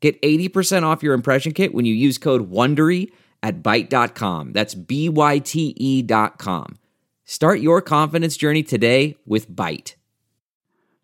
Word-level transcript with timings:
Get 0.00 0.20
80% 0.22 0.84
off 0.84 1.02
your 1.02 1.14
impression 1.14 1.52
kit 1.52 1.74
when 1.74 1.84
you 1.84 1.94
use 1.94 2.18
code 2.18 2.50
WONDERY 2.50 3.10
at 3.42 3.62
Byte.com. 3.62 4.52
That's 4.52 4.74
B-Y-T-E 4.74 6.02
dot 6.02 6.38
com. 6.38 6.78
Start 7.24 7.60
your 7.60 7.82
confidence 7.82 8.36
journey 8.36 8.62
today 8.62 9.16
with 9.26 9.50
Byte. 9.50 9.94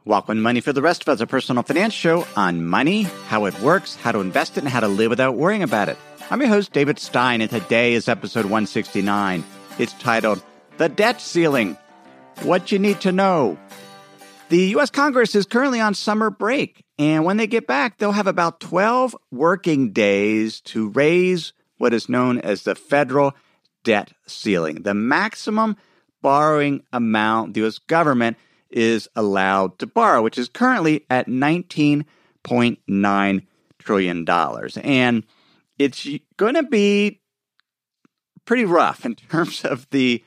Welcome 0.07 0.37
to 0.37 0.43
Money 0.43 0.61
for 0.61 0.73
the 0.73 0.83
Rest 0.83 1.03
of 1.03 1.09
Us, 1.09 1.21
a 1.21 1.27
personal 1.27 1.63
finance 1.63 1.95
show 1.95 2.27
on 2.37 2.65
money, 2.65 3.03
how 3.27 3.47
it 3.47 3.59
works, 3.61 3.97
how 3.97 4.13
to 4.13 4.21
invest 4.21 4.57
it, 4.57 4.61
and 4.61 4.69
how 4.69 4.81
to 4.81 4.89
live 4.89 5.11
without 5.11 5.35
worrying 5.35 5.63
about 5.63 5.89
it. 5.89 5.97
I'm 6.31 6.41
your 6.41 6.51
host, 6.51 6.73
David 6.73 6.99
Stein, 6.99 7.41
and 7.41 7.51
today 7.51 7.95
is 7.95 8.09
episode 8.09 8.45
169. 8.45 9.45
It's 9.79 9.93
titled 9.95 10.43
The 10.77 10.89
Debt 10.89 11.21
Ceiling 11.21 11.77
What 12.43 12.71
You 12.71 12.79
Need 12.79 13.01
to 13.01 13.13
Know. 13.13 13.59
The 14.51 14.67
U.S. 14.69 14.91
Congress 14.91 15.35
is 15.35 15.47
currently 15.47 15.81
on 15.81 15.95
summer 15.95 16.29
break, 16.29 16.85
and 16.99 17.25
when 17.25 17.39
they 17.39 17.47
get 17.47 17.67
back, 17.67 17.99
they'll 17.99 18.13
have 18.13 18.27
about 18.27 18.61
12 18.61 19.17
working 19.31 19.93
days 19.93 20.61
to 20.63 20.91
raise 20.91 21.55
what 21.79 21.95
is 21.95 22.11
known 22.11 22.39
as 22.39 22.63
the 22.63 22.75
federal 22.75 23.35
debt 23.85 24.13
ceiling, 24.27 24.83
the 24.83 24.95
maximum 24.95 25.77
borrowing 26.23 26.83
amount 26.93 27.55
the 27.55 27.61
U.S. 27.61 27.79
government 27.79 28.37
is 28.71 29.09
allowed 29.17 29.79
to 29.79 29.87
borrow, 29.87 30.23
which 30.23 30.39
is 30.39 30.49
currently 30.49 31.07
at 31.09 31.27
$19.9 31.27 33.47
trillion. 33.79 34.29
And 34.83 35.25
it's 35.79 36.09
going 36.37 36.55
to 36.55 36.63
be 36.63 37.21
pretty 38.45 38.65
rough 38.65 39.07
in 39.07 39.15
terms 39.15 39.65
of 39.65 39.89
the 39.91 40.25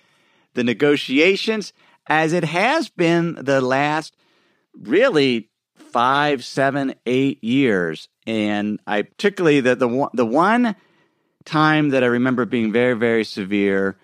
the 0.53 0.63
negotiations 0.63 1.73
as 2.07 2.33
it 2.33 2.43
has 2.43 2.89
been 2.89 3.37
the 3.39 3.61
last 3.61 4.15
really 4.73 5.49
five, 5.75 6.43
seven, 6.43 6.95
eight 7.05 7.43
years. 7.43 8.09
And 8.25 8.79
I 8.85 9.03
particularly 9.03 9.61
the 9.61 9.75
the 9.75 9.87
one, 9.87 10.09
the 10.13 10.25
one 10.25 10.75
time 11.45 11.89
that 11.89 12.03
I 12.03 12.07
remember 12.07 12.45
being 12.45 12.71
very, 12.71 12.93
very 12.93 13.23
severe 13.23 13.97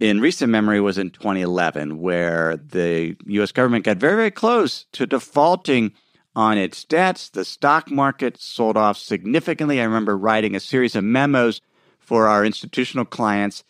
in 0.00 0.20
recent 0.20 0.50
memory 0.50 0.80
was 0.80 0.98
in 0.98 1.10
2011, 1.10 2.00
where 2.00 2.56
the 2.56 3.16
U.S. 3.26 3.52
government 3.52 3.84
got 3.84 3.98
very, 3.98 4.16
very 4.16 4.30
close 4.30 4.86
to 4.92 5.06
defaulting 5.06 5.92
on 6.34 6.58
its 6.58 6.84
debts. 6.84 7.28
The 7.28 7.44
stock 7.44 7.90
market 7.90 8.40
sold 8.40 8.76
off 8.76 8.98
significantly. 8.98 9.80
I 9.80 9.84
remember 9.84 10.16
writing 10.16 10.56
a 10.56 10.60
series 10.60 10.96
of 10.96 11.04
memos 11.04 11.60
for 12.00 12.26
our 12.26 12.44
institutional 12.44 13.04
clients 13.04 13.62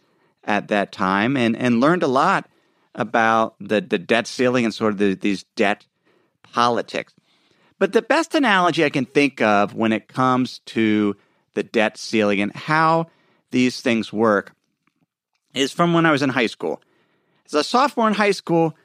at 0.45 0.69
that 0.69 0.93
time 0.93 1.37
and, 1.37 1.57
and 1.57 1.81
learned 1.81 2.03
a 2.03 2.09
lot 2.09 2.49
about 2.95 3.57
the, 3.61 3.81
the 3.81 3.99
debt 3.99 4.27
ceiling 4.27 4.65
and 4.65 4.75
sort 4.75 4.93
of 4.93 4.99
the, 4.99 5.15
these 5.15 5.45
debt 5.57 5.87
politics. 6.43 7.15
But 7.79 7.93
the 7.93 8.03
best 8.03 8.35
analogy 8.35 8.85
I 8.85 8.91
can 8.91 9.05
think 9.05 9.41
of 9.41 9.75
when 9.75 9.93
it 9.93 10.09
comes 10.09 10.61
to 10.67 11.17
the 11.55 11.63
debt 11.63 11.99
ceiling 11.99 12.41
and 12.41 12.55
how 12.55 13.07
these 13.51 13.81
things 13.81 14.13
work 14.13 14.53
is 15.55 15.73
from 15.73 15.93
when 15.93 16.07
I 16.07 16.13
was 16.13 16.23
in 16.23 16.31
high 16.31 16.47
school. 16.47 16.83
As 17.47 17.55
a 17.55 17.65
sophomore 17.65 18.09
in 18.09 18.15
high 18.15 18.33
school, 18.33 18.77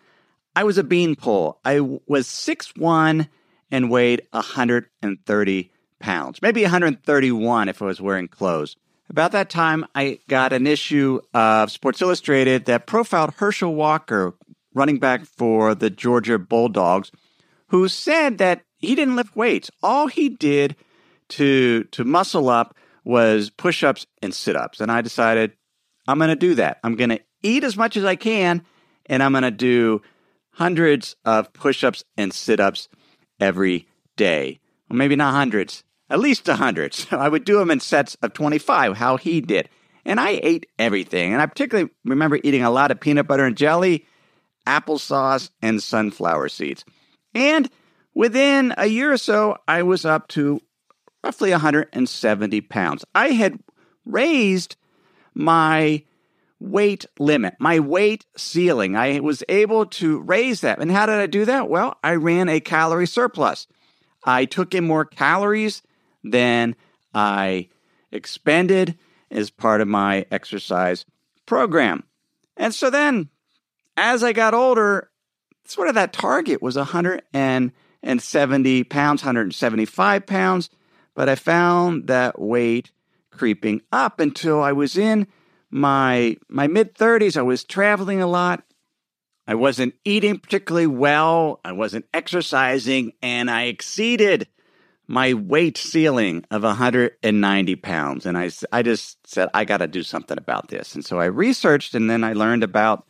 I 0.55 0.63
was 0.63 0.77
a 0.77 0.83
beanpole. 0.83 1.59
I 1.63 1.79
was 1.79 2.27
6'1 2.27 3.27
and 3.71 3.91
weighed 3.91 4.23
130 4.31 5.71
pounds, 5.99 6.41
maybe 6.41 6.61
131 6.63 7.69
if 7.69 7.81
I 7.81 7.85
was 7.85 8.01
wearing 8.01 8.27
clothes. 8.27 8.75
About 9.09 9.31
that 9.31 9.49
time, 9.49 9.85
I 9.95 10.19
got 10.27 10.53
an 10.53 10.67
issue 10.67 11.19
of 11.33 11.71
Sports 11.71 12.01
Illustrated 12.01 12.65
that 12.65 12.85
profiled 12.85 13.33
Herschel 13.37 13.73
Walker, 13.73 14.35
running 14.75 14.99
back 14.99 15.25
for 15.25 15.73
the 15.73 15.89
Georgia 15.89 16.37
Bulldogs, 16.37 17.11
who 17.69 17.87
said 17.87 18.37
that 18.37 18.61
he 18.77 18.93
didn't 18.93 19.15
lift 19.15 19.35
weights. 19.35 19.71
All 19.81 20.07
he 20.07 20.29
did 20.29 20.75
to 21.29 21.85
to 21.85 22.03
muscle 22.03 22.49
up 22.49 22.75
was 23.03 23.49
push-ups 23.49 24.05
and 24.21 24.33
sit-ups. 24.33 24.79
And 24.79 24.91
I 24.91 25.01
decided 25.01 25.53
I'm 26.07 26.17
going 26.17 26.29
to 26.29 26.35
do 26.35 26.55
that. 26.55 26.79
I'm 26.83 26.95
going 26.95 27.09
to 27.09 27.21
eat 27.41 27.63
as 27.63 27.77
much 27.77 27.97
as 27.97 28.05
I 28.05 28.15
can 28.15 28.63
and 29.05 29.23
I'm 29.23 29.31
going 29.31 29.43
to 29.43 29.51
do 29.51 30.01
hundreds 30.51 31.15
of 31.25 31.51
push-ups 31.53 32.03
and 32.17 32.33
sit-ups 32.33 32.89
every 33.39 33.87
day. 34.15 34.59
Well, 34.89 34.97
maybe 34.97 35.15
not 35.15 35.33
hundreds, 35.33 35.83
at 36.09 36.19
least 36.19 36.47
a 36.47 36.55
hundred. 36.55 36.93
So 36.93 37.17
I 37.17 37.29
would 37.29 37.45
do 37.45 37.57
them 37.59 37.71
in 37.71 37.79
sets 37.79 38.15
of 38.21 38.33
25, 38.33 38.97
how 38.97 39.17
he 39.17 39.41
did. 39.41 39.69
And 40.05 40.19
I 40.19 40.39
ate 40.41 40.65
everything. 40.77 41.33
And 41.33 41.41
I 41.41 41.45
particularly 41.45 41.89
remember 42.05 42.39
eating 42.43 42.63
a 42.63 42.71
lot 42.71 42.91
of 42.91 42.99
peanut 42.99 43.27
butter 43.27 43.45
and 43.45 43.57
jelly, 43.57 44.05
applesauce, 44.65 45.49
and 45.61 45.81
sunflower 45.81 46.49
seeds. 46.49 46.83
And 47.33 47.69
within 48.15 48.73
a 48.77 48.87
year 48.87 49.11
or 49.11 49.17
so, 49.17 49.57
I 49.67 49.83
was 49.83 50.05
up 50.05 50.27
to 50.29 50.61
roughly 51.23 51.51
170 51.51 52.61
pounds. 52.61 53.05
I 53.13 53.29
had 53.29 53.59
raised 54.05 54.75
my 55.33 56.03
weight 56.59 57.05
limit, 57.19 57.55
my 57.59 57.79
weight 57.79 58.25
ceiling. 58.35 58.95
I 58.95 59.19
was 59.19 59.43
able 59.47 59.85
to 59.85 60.19
raise 60.21 60.61
that. 60.61 60.79
And 60.79 60.91
how 60.91 61.05
did 61.05 61.15
I 61.15 61.27
do 61.27 61.45
that? 61.45 61.69
Well, 61.69 61.97
I 62.03 62.15
ran 62.15 62.49
a 62.49 62.59
calorie 62.59 63.07
surplus. 63.07 63.67
I 64.25 64.45
took 64.45 64.73
in 64.73 64.85
more 64.85 65.05
calories 65.05 65.81
than 66.23 66.75
I 67.13 67.69
expanded 68.11 68.97
as 69.31 69.49
part 69.49 69.81
of 69.81 69.87
my 69.87 70.25
exercise 70.31 71.05
program. 71.45 72.03
And 72.57 72.73
so 72.73 72.89
then, 72.89 73.29
as 73.95 74.23
I 74.23 74.33
got 74.33 74.53
older, 74.53 75.09
sort 75.65 75.87
of 75.87 75.95
that 75.95 76.13
target 76.13 76.61
was 76.61 76.75
170 76.75 78.83
pounds, 78.83 79.21
175 79.21 80.25
pounds. 80.25 80.69
But 81.15 81.29
I 81.29 81.35
found 81.35 82.07
that 82.07 82.39
weight 82.39 82.91
creeping 83.31 83.81
up 83.91 84.19
until 84.19 84.61
I 84.61 84.73
was 84.73 84.97
in 84.97 85.27
my 85.69 86.37
my 86.47 86.67
mid 86.67 86.95
30s. 86.95 87.37
I 87.37 87.41
was 87.41 87.63
traveling 87.63 88.21
a 88.21 88.27
lot. 88.27 88.63
I 89.47 89.55
wasn't 89.55 89.95
eating 90.05 90.37
particularly 90.37 90.87
well. 90.87 91.59
I 91.65 91.71
wasn't 91.71 92.05
exercising, 92.13 93.13
and 93.21 93.49
I 93.49 93.63
exceeded 93.63 94.47
my 95.09 95.33
weight 95.33 95.75
ceiling 95.75 96.45
of 96.51 96.61
190 96.61 97.75
pounds. 97.77 98.27
And 98.27 98.37
I, 98.37 98.51
I 98.71 98.83
just 98.83 99.17
said, 99.27 99.49
I 99.55 99.65
got 99.65 99.77
to 99.77 99.87
do 99.87 100.03
something 100.03 100.37
about 100.37 100.67
this. 100.67 100.93
And 100.93 101.03
so 101.03 101.19
I 101.19 101.25
researched, 101.25 101.95
and 101.95 102.07
then 102.07 102.23
I 102.23 102.33
learned 102.33 102.63
about 102.63 103.07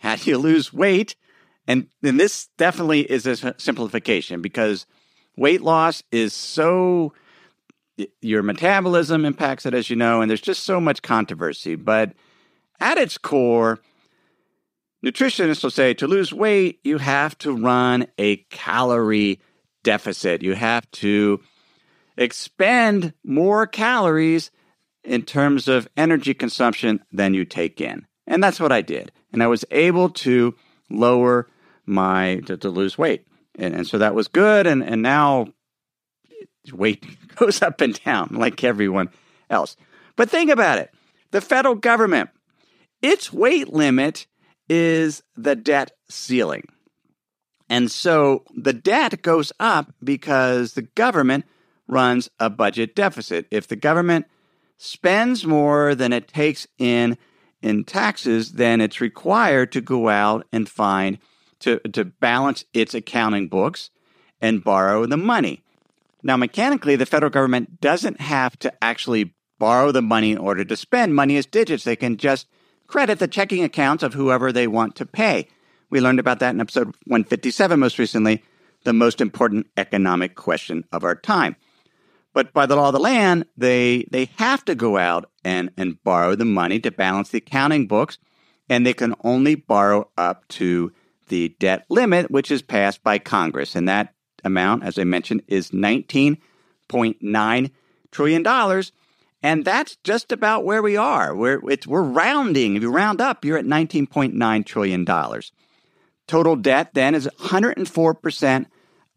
how 0.00 0.16
do 0.16 0.28
you 0.28 0.36
lose 0.36 0.74
weight. 0.74 1.16
And, 1.66 1.86
and 2.02 2.20
this 2.20 2.48
definitely 2.58 3.10
is 3.10 3.26
a 3.26 3.54
simplification 3.58 4.42
because 4.42 4.84
weight 5.38 5.62
loss 5.62 6.02
is 6.12 6.34
so 6.34 7.14
your 8.20 8.42
metabolism 8.42 9.24
impacts 9.24 9.64
it, 9.64 9.72
as 9.72 9.88
you 9.88 9.96
know, 9.96 10.20
and 10.20 10.28
there's 10.28 10.42
just 10.42 10.64
so 10.64 10.82
much 10.82 11.00
controversy. 11.00 11.76
But 11.76 12.12
at 12.78 12.98
its 12.98 13.16
core, 13.16 13.78
nutritionists 15.04 15.62
will 15.62 15.70
say 15.70 15.94
to 15.94 16.06
lose 16.06 16.30
weight, 16.30 16.78
you 16.84 16.98
have 16.98 17.38
to 17.38 17.56
run 17.56 18.06
a 18.18 18.36
calorie 18.50 19.40
deficit. 19.82 20.42
You 20.42 20.54
have 20.54 20.90
to 20.92 21.40
expend 22.16 23.14
more 23.24 23.66
calories 23.66 24.50
in 25.02 25.22
terms 25.22 25.68
of 25.68 25.88
energy 25.96 26.34
consumption 26.34 27.02
than 27.12 27.34
you 27.34 27.44
take 27.44 27.80
in. 27.80 28.06
And 28.26 28.42
that's 28.42 28.60
what 28.60 28.72
I 28.72 28.82
did. 28.82 29.12
And 29.32 29.42
I 29.42 29.46
was 29.46 29.64
able 29.70 30.10
to 30.10 30.54
lower 30.90 31.48
my, 31.86 32.40
to, 32.46 32.56
to 32.58 32.68
lose 32.68 32.98
weight. 32.98 33.26
And, 33.58 33.74
and 33.74 33.86
so 33.86 33.98
that 33.98 34.14
was 34.14 34.28
good. 34.28 34.66
And, 34.66 34.82
and 34.82 35.02
now 35.02 35.48
weight 36.72 37.04
goes 37.36 37.62
up 37.62 37.80
and 37.80 38.00
down 38.04 38.28
like 38.32 38.62
everyone 38.62 39.08
else. 39.48 39.76
But 40.16 40.30
think 40.30 40.50
about 40.50 40.78
it 40.78 40.90
the 41.30 41.40
federal 41.40 41.74
government, 41.74 42.30
its 43.02 43.32
weight 43.32 43.72
limit 43.72 44.26
is 44.68 45.22
the 45.36 45.56
debt 45.56 45.92
ceiling. 46.08 46.68
And 47.70 47.88
so 47.88 48.42
the 48.54 48.72
debt 48.72 49.22
goes 49.22 49.52
up 49.60 49.94
because 50.02 50.74
the 50.74 50.82
government 50.82 51.44
runs 51.86 52.28
a 52.40 52.50
budget 52.50 52.96
deficit. 52.96 53.46
If 53.50 53.68
the 53.68 53.76
government 53.76 54.26
spends 54.76 55.46
more 55.46 55.94
than 55.94 56.12
it 56.12 56.28
takes 56.28 56.66
in 56.78 57.16
in 57.62 57.84
taxes, 57.84 58.52
then 58.52 58.80
it's 58.80 59.00
required 59.00 59.70
to 59.72 59.80
go 59.80 60.08
out 60.08 60.46
and 60.50 60.68
find 60.68 61.18
to, 61.60 61.78
to 61.80 62.06
balance 62.06 62.64
its 62.72 62.94
accounting 62.94 63.48
books 63.48 63.90
and 64.40 64.64
borrow 64.64 65.04
the 65.06 65.18
money. 65.18 65.62
Now, 66.22 66.38
mechanically, 66.38 66.96
the 66.96 67.06
federal 67.06 67.30
government 67.30 67.80
doesn't 67.80 68.20
have 68.20 68.58
to 68.60 68.72
actually 68.82 69.34
borrow 69.58 69.92
the 69.92 70.02
money 70.02 70.32
in 70.32 70.38
order 70.38 70.64
to 70.64 70.76
spend. 70.76 71.14
Money 71.14 71.36
is 71.36 71.46
digits. 71.46 71.84
They 71.84 71.96
can 71.96 72.16
just 72.16 72.48
credit 72.86 73.18
the 73.18 73.28
checking 73.28 73.62
accounts 73.62 74.02
of 74.02 74.14
whoever 74.14 74.50
they 74.50 74.66
want 74.66 74.96
to 74.96 75.06
pay. 75.06 75.46
We 75.90 76.00
learned 76.00 76.20
about 76.20 76.38
that 76.38 76.54
in 76.54 76.60
episode 76.60 76.94
157 77.06 77.78
most 77.78 77.98
recently, 77.98 78.42
the 78.84 78.92
most 78.92 79.20
important 79.20 79.66
economic 79.76 80.36
question 80.36 80.84
of 80.92 81.04
our 81.04 81.14
time. 81.14 81.56
But 82.32 82.52
by 82.52 82.66
the 82.66 82.76
law 82.76 82.88
of 82.88 82.94
the 82.94 83.00
land, 83.00 83.46
they 83.56 84.06
they 84.10 84.26
have 84.36 84.64
to 84.66 84.76
go 84.76 84.96
out 84.96 85.28
and, 85.44 85.70
and 85.76 86.02
borrow 86.02 86.36
the 86.36 86.44
money 86.44 86.78
to 86.80 86.90
balance 86.90 87.30
the 87.30 87.38
accounting 87.38 87.86
books, 87.88 88.18
and 88.68 88.86
they 88.86 88.94
can 88.94 89.14
only 89.24 89.56
borrow 89.56 90.08
up 90.16 90.46
to 90.48 90.92
the 91.28 91.54
debt 91.58 91.86
limit, 91.88 92.30
which 92.30 92.50
is 92.50 92.62
passed 92.62 93.02
by 93.02 93.18
Congress. 93.18 93.74
And 93.74 93.88
that 93.88 94.14
amount, 94.44 94.84
as 94.84 94.98
I 94.98 95.04
mentioned, 95.04 95.42
is 95.48 95.70
$19.9 95.70 97.70
trillion. 98.10 98.82
And 99.42 99.64
that's 99.64 99.96
just 100.04 100.32
about 100.32 100.64
where 100.64 100.82
we 100.82 100.98
are. 100.98 101.34
We're, 101.34 101.60
we're 101.60 102.02
rounding. 102.02 102.76
If 102.76 102.82
you 102.82 102.90
round 102.90 103.22
up, 103.22 103.42
you're 103.44 103.56
at 103.56 103.64
$19.9 103.64 104.66
trillion. 104.66 105.06
Total 106.30 106.54
debt 106.54 106.94
then 106.94 107.16
is 107.16 107.28
104% 107.40 108.66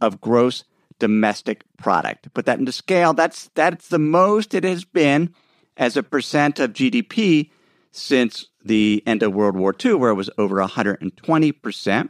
of 0.01 0.19
gross 0.19 0.63
domestic 0.97 1.63
product. 1.77 2.33
Put 2.33 2.47
that 2.47 2.57
into 2.57 2.71
scale, 2.71 3.13
that's, 3.13 3.51
that's 3.53 3.89
the 3.89 3.99
most 3.99 4.55
it 4.55 4.63
has 4.63 4.83
been 4.83 5.31
as 5.77 5.95
a 5.95 6.01
percent 6.01 6.57
of 6.57 6.73
GDP 6.73 7.51
since 7.91 8.47
the 8.65 9.03
end 9.05 9.21
of 9.21 9.31
World 9.31 9.55
War 9.55 9.75
II, 9.85 9.93
where 9.93 10.09
it 10.09 10.15
was 10.15 10.31
over 10.39 10.55
120%. 10.55 12.09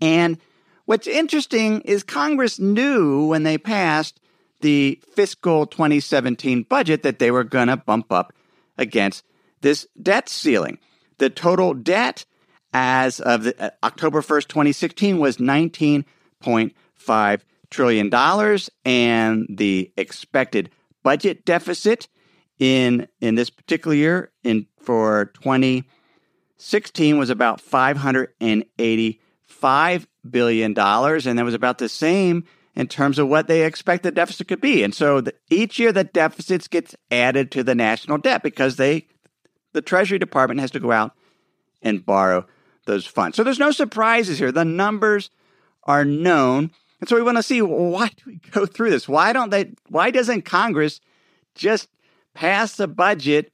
And 0.00 0.38
what's 0.86 1.06
interesting 1.06 1.80
is 1.82 2.02
Congress 2.02 2.58
knew 2.58 3.28
when 3.28 3.44
they 3.44 3.58
passed 3.58 4.18
the 4.60 5.00
fiscal 5.14 5.66
2017 5.66 6.64
budget 6.64 7.04
that 7.04 7.20
they 7.20 7.30
were 7.30 7.44
going 7.44 7.68
to 7.68 7.76
bump 7.76 8.10
up 8.10 8.32
against 8.76 9.22
this 9.60 9.86
debt 10.02 10.28
ceiling. 10.28 10.80
The 11.18 11.30
total 11.30 11.74
debt 11.74 12.24
as 12.74 13.20
of 13.20 13.44
the, 13.44 13.58
uh, 13.62 13.70
October 13.84 14.20
1st, 14.20 14.48
2016 14.48 15.18
was 15.18 15.38
19.5 15.38 17.40
trillion 17.70 18.10
dollars 18.10 18.70
and 18.84 19.46
the 19.48 19.90
expected 19.96 20.70
budget 21.02 21.44
deficit 21.44 22.06
in 22.58 23.08
in 23.20 23.34
this 23.34 23.50
particular 23.50 23.96
year 23.96 24.30
in 24.44 24.64
for 24.78 25.32
2016 25.34 27.18
was 27.18 27.30
about 27.30 27.60
585 27.60 30.06
billion 30.30 30.72
dollars 30.72 31.26
and 31.26 31.36
that 31.38 31.44
was 31.44 31.54
about 31.54 31.78
the 31.78 31.88
same 31.88 32.44
in 32.76 32.86
terms 32.86 33.18
of 33.18 33.26
what 33.28 33.48
they 33.48 33.64
expect 33.64 34.02
the 34.02 34.10
deficit 34.10 34.48
could 34.48 34.60
be. 34.60 34.82
And 34.82 34.92
so 34.94 35.20
the, 35.20 35.32
each 35.48 35.78
year 35.78 35.92
the 35.92 36.04
deficits 36.04 36.68
gets 36.68 36.94
added 37.10 37.50
to 37.52 37.64
the 37.64 37.74
national 37.74 38.18
debt 38.18 38.42
because 38.42 38.76
they 38.76 39.06
the 39.72 39.82
Treasury 39.82 40.20
Department 40.20 40.60
has 40.60 40.70
to 40.72 40.80
go 40.80 40.92
out 40.92 41.12
and 41.82 42.06
borrow 42.06 42.46
those 42.84 43.06
funds. 43.06 43.36
So 43.36 43.44
there's 43.44 43.58
no 43.58 43.70
surprises 43.70 44.38
here. 44.38 44.52
The 44.52 44.64
numbers 44.64 45.30
are 45.84 46.04
known. 46.04 46.70
And 47.00 47.08
so 47.08 47.16
we 47.16 47.22
want 47.22 47.36
to 47.36 47.42
see 47.42 47.60
why 47.62 48.08
do 48.08 48.22
we 48.26 48.40
go 48.50 48.66
through 48.66 48.90
this? 48.90 49.08
Why 49.08 49.32
don't 49.32 49.50
they 49.50 49.72
why 49.88 50.10
doesn't 50.10 50.42
Congress 50.42 51.00
just 51.54 51.88
pass 52.34 52.76
the 52.76 52.88
budget 52.88 53.52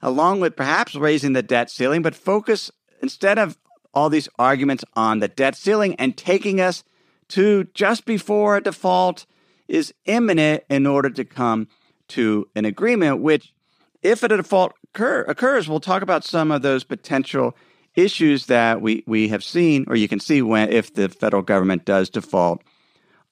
along 0.00 0.40
with 0.40 0.56
perhaps 0.56 0.94
raising 0.94 1.32
the 1.32 1.42
debt 1.42 1.70
ceiling, 1.70 2.02
but 2.02 2.14
focus 2.14 2.70
instead 3.00 3.38
of 3.38 3.56
all 3.94 4.08
these 4.08 4.28
arguments 4.38 4.84
on 4.94 5.18
the 5.18 5.28
debt 5.28 5.54
ceiling 5.54 5.94
and 5.96 6.16
taking 6.16 6.60
us 6.60 6.82
to 7.28 7.64
just 7.74 8.04
before 8.04 8.56
a 8.56 8.62
default 8.62 9.26
is 9.68 9.94
imminent 10.04 10.64
in 10.68 10.86
order 10.86 11.08
to 11.10 11.24
come 11.24 11.68
to 12.08 12.48
an 12.54 12.64
agreement, 12.64 13.20
which, 13.20 13.54
if 14.02 14.22
a 14.22 14.28
default 14.28 14.74
occur, 14.84 15.22
occurs, 15.22 15.68
we'll 15.68 15.80
talk 15.80 16.02
about 16.02 16.24
some 16.24 16.50
of 16.50 16.62
those 16.62 16.84
potential 16.84 17.56
issues 17.94 18.46
that 18.46 18.80
we, 18.80 19.04
we 19.06 19.28
have 19.28 19.44
seen, 19.44 19.84
or 19.88 19.96
you 19.96 20.08
can 20.08 20.20
see 20.20 20.42
when 20.42 20.72
if 20.72 20.94
the 20.94 21.08
federal 21.08 21.42
government 21.42 21.84
does 21.84 22.10
default 22.10 22.62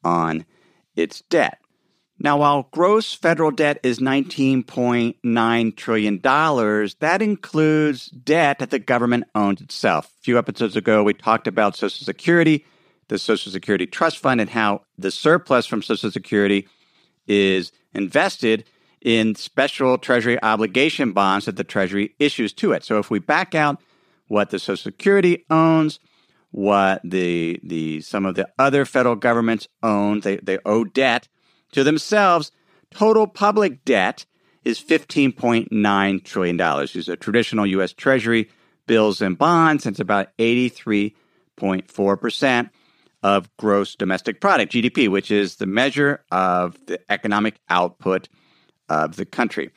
on 0.05 0.45
its 0.97 1.23
debt. 1.23 1.59
Now, 2.23 2.37
while 2.37 2.69
gross 2.71 3.15
federal 3.15 3.51
debt 3.51 3.81
is 3.83 3.99
$19.9 3.99 5.77
trillion, 5.77 6.21
that 6.21 7.23
includes 7.23 8.07
debt 8.07 8.59
that 8.59 8.71
the 8.71 8.79
government 8.79 9.25
owns 9.35 9.63
itself. 9.63 10.13
A 10.19 10.23
few 10.23 10.37
episodes 10.37 10.77
ago, 10.77 11.03
we 11.03 11.15
talked 11.15 11.47
about 11.47 11.77
Social 11.77 12.05
Security, 12.05 12.67
the 13.09 13.19
Social 13.19 13.51
Security 13.51 13.87
Trust 13.87 14.19
Fund, 14.19 14.39
and 14.39 14.51
how 14.51 14.83
the 14.99 15.11
surplus 15.11 15.65
from 15.65 15.83
Social 15.83 16.11
Security 16.11 16.69
is 17.27 17.73
invested 17.95 18.65
in 19.01 19.35
special 19.35 19.97
Treasury 19.97 20.43
obligation 20.43 21.13
bonds 21.13 21.47
that 21.47 21.57
the 21.57 21.65
Treasury 21.65 22.15
issues 22.19 22.53
to 22.53 22.73
it. 22.73 22.85
So 22.85 22.99
if 22.99 23.11
we 23.11 23.19
back 23.19 23.55
out 23.55 23.81
what 24.31 24.51
the 24.51 24.59
Social 24.61 24.77
Security 24.77 25.45
owns, 25.51 25.99
what 26.53 27.01
the 27.03 27.59
the 27.65 28.01
some 28.01 28.25
of 28.25 28.37
the 28.37 28.49
other 28.61 28.85
federal 28.85 29.17
governments 29.17 29.67
own, 29.83 30.21
they, 30.21 30.37
they 30.37 30.61
owe 30.65 30.85
debt 30.85 31.27
to 31.73 31.83
themselves, 31.83 32.53
total 32.93 33.27
public 33.27 33.85
debt 33.85 34.25
is 34.65 34.81
$15.9 34.81 36.25
trillion. 36.25 36.87
These 36.93 37.09
are 37.09 37.17
traditional 37.17 37.67
U.S. 37.67 37.93
Treasury 37.93 38.49
bills 38.87 39.21
and 39.21 39.37
bonds. 39.37 39.85
It's 39.85 39.99
about 39.99 40.29
83.4% 40.39 42.71
of 43.25 43.57
gross 43.57 43.97
domestic 43.97 44.41
product, 44.41 44.71
GDP, 44.73 45.09
which 45.09 45.33
is 45.33 45.57
the 45.57 45.67
measure 45.67 46.25
of 46.31 46.79
the 46.87 47.01
economic 47.11 47.59
output 47.69 48.29
of 48.89 49.17
the 49.17 49.25
country. 49.25 49.71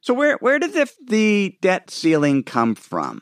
So, 0.00 0.14
where, 0.14 0.38
where 0.38 0.58
did 0.58 0.72
the, 0.72 0.90
the 1.06 1.58
debt 1.60 1.90
ceiling 1.90 2.44
come 2.44 2.74
from? 2.74 3.20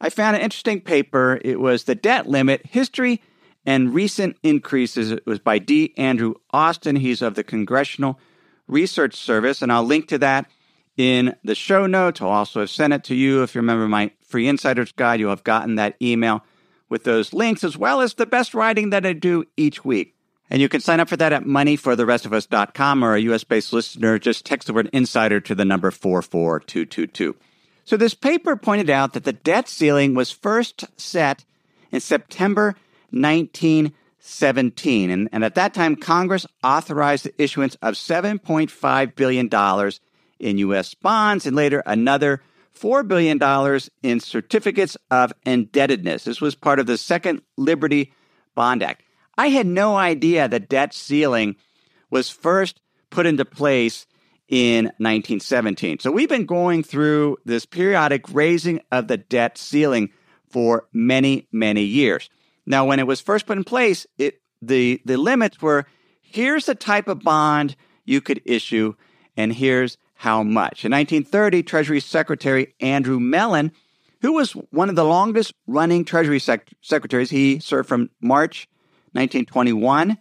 I 0.00 0.10
found 0.10 0.36
an 0.36 0.42
interesting 0.42 0.80
paper. 0.80 1.40
It 1.44 1.60
was 1.60 1.84
The 1.84 1.94
Debt 1.94 2.28
Limit 2.28 2.66
History 2.66 3.22
and 3.66 3.94
recent 3.94 4.36
increases. 4.42 5.10
It 5.10 5.26
was 5.26 5.38
by 5.38 5.58
D. 5.58 5.94
Andrew 5.96 6.34
Austin. 6.50 6.96
He's 6.96 7.22
of 7.22 7.34
the 7.34 7.44
Congressional 7.44 8.18
Research 8.66 9.14
Service, 9.14 9.62
and 9.62 9.72
I'll 9.72 9.84
link 9.84 10.08
to 10.08 10.18
that 10.18 10.50
in 10.96 11.34
the 11.44 11.54
show 11.54 11.86
notes. 11.86 12.20
I'll 12.20 12.28
also 12.28 12.60
have 12.60 12.70
sent 12.70 12.92
it 12.92 13.04
to 13.04 13.14
you. 13.14 13.42
If 13.42 13.54
you 13.54 13.60
remember 13.60 13.88
my 13.88 14.10
free 14.20 14.48
insider's 14.48 14.92
guide, 14.92 15.20
you'll 15.20 15.30
have 15.30 15.44
gotten 15.44 15.76
that 15.76 15.96
email 16.00 16.44
with 16.88 17.04
those 17.04 17.32
links, 17.32 17.64
as 17.64 17.76
well 17.76 18.00
as 18.00 18.14
the 18.14 18.26
best 18.26 18.54
writing 18.54 18.90
that 18.90 19.06
I 19.06 19.12
do 19.12 19.44
each 19.56 19.84
week. 19.84 20.14
And 20.50 20.60
you 20.60 20.68
can 20.68 20.80
sign 20.80 21.00
up 21.00 21.08
for 21.08 21.16
that 21.16 21.32
at 21.32 21.44
moneyfortherestofus.com 21.44 23.02
or 23.02 23.14
a 23.14 23.20
US 23.20 23.44
based 23.44 23.72
listener, 23.72 24.18
just 24.18 24.44
text 24.44 24.66
the 24.66 24.74
word 24.74 24.90
insider 24.92 25.40
to 25.40 25.54
the 25.54 25.64
number 25.64 25.90
44222. 25.90 27.34
So 27.84 27.96
this 27.96 28.14
paper 28.14 28.56
pointed 28.56 28.88
out 28.88 29.12
that 29.12 29.24
the 29.24 29.32
debt 29.32 29.68
ceiling 29.68 30.14
was 30.14 30.30
first 30.30 30.84
set 30.96 31.44
in 31.90 32.00
September 32.00 32.76
1917. 33.10 35.10
And, 35.10 35.28
and 35.32 35.44
at 35.44 35.54
that 35.54 35.74
time, 35.74 35.96
Congress 35.96 36.46
authorized 36.62 37.24
the 37.24 37.42
issuance 37.42 37.74
of 37.76 37.94
$7.5 37.94 39.14
billion 39.14 39.92
in 40.40 40.58
U.S. 40.58 40.94
bonds 40.94 41.46
and 41.46 41.54
later 41.54 41.82
another 41.86 42.42
$4 42.78 43.06
billion 43.06 43.40
in 44.02 44.20
certificates 44.20 44.96
of 45.10 45.32
indebtedness. 45.46 46.24
This 46.24 46.40
was 46.40 46.54
part 46.54 46.80
of 46.80 46.86
the 46.86 46.98
Second 46.98 47.42
Liberty 47.56 48.12
Bond 48.54 48.82
Act. 48.82 49.02
I 49.36 49.48
had 49.48 49.66
no 49.66 49.96
idea 49.96 50.48
the 50.48 50.60
debt 50.60 50.94
ceiling 50.94 51.56
was 52.10 52.30
first 52.30 52.80
put 53.10 53.26
into 53.26 53.44
place 53.44 54.06
in 54.48 54.86
1917. 54.98 56.00
So 56.00 56.10
we've 56.10 56.28
been 56.28 56.46
going 56.46 56.82
through 56.82 57.38
this 57.44 57.64
periodic 57.64 58.32
raising 58.32 58.80
of 58.92 59.08
the 59.08 59.16
debt 59.16 59.58
ceiling 59.58 60.10
for 60.50 60.86
many, 60.92 61.48
many 61.50 61.82
years. 61.82 62.28
Now, 62.66 62.84
when 62.86 62.98
it 63.00 63.06
was 63.06 63.20
first 63.20 63.46
put 63.46 63.58
in 63.58 63.64
place, 63.64 64.06
it 64.18 64.40
the 64.62 65.00
the 65.04 65.16
limits 65.16 65.60
were 65.60 65.86
here's 66.22 66.66
the 66.66 66.74
type 66.74 67.08
of 67.08 67.20
bond 67.20 67.76
you 68.04 68.20
could 68.20 68.40
issue, 68.44 68.94
and 69.36 69.52
here's 69.52 69.98
how 70.14 70.42
much. 70.42 70.84
In 70.84 70.92
1930, 70.92 71.62
Treasury 71.62 72.00
Secretary 72.00 72.74
Andrew 72.80 73.18
Mellon, 73.18 73.72
who 74.20 74.32
was 74.32 74.52
one 74.52 74.88
of 74.88 74.96
the 74.96 75.04
longest 75.04 75.54
running 75.66 76.04
Treasury 76.04 76.38
sec- 76.38 76.70
secretaries, 76.80 77.30
he 77.30 77.58
served 77.58 77.88
from 77.88 78.10
March 78.20 78.68
1921 79.12 80.16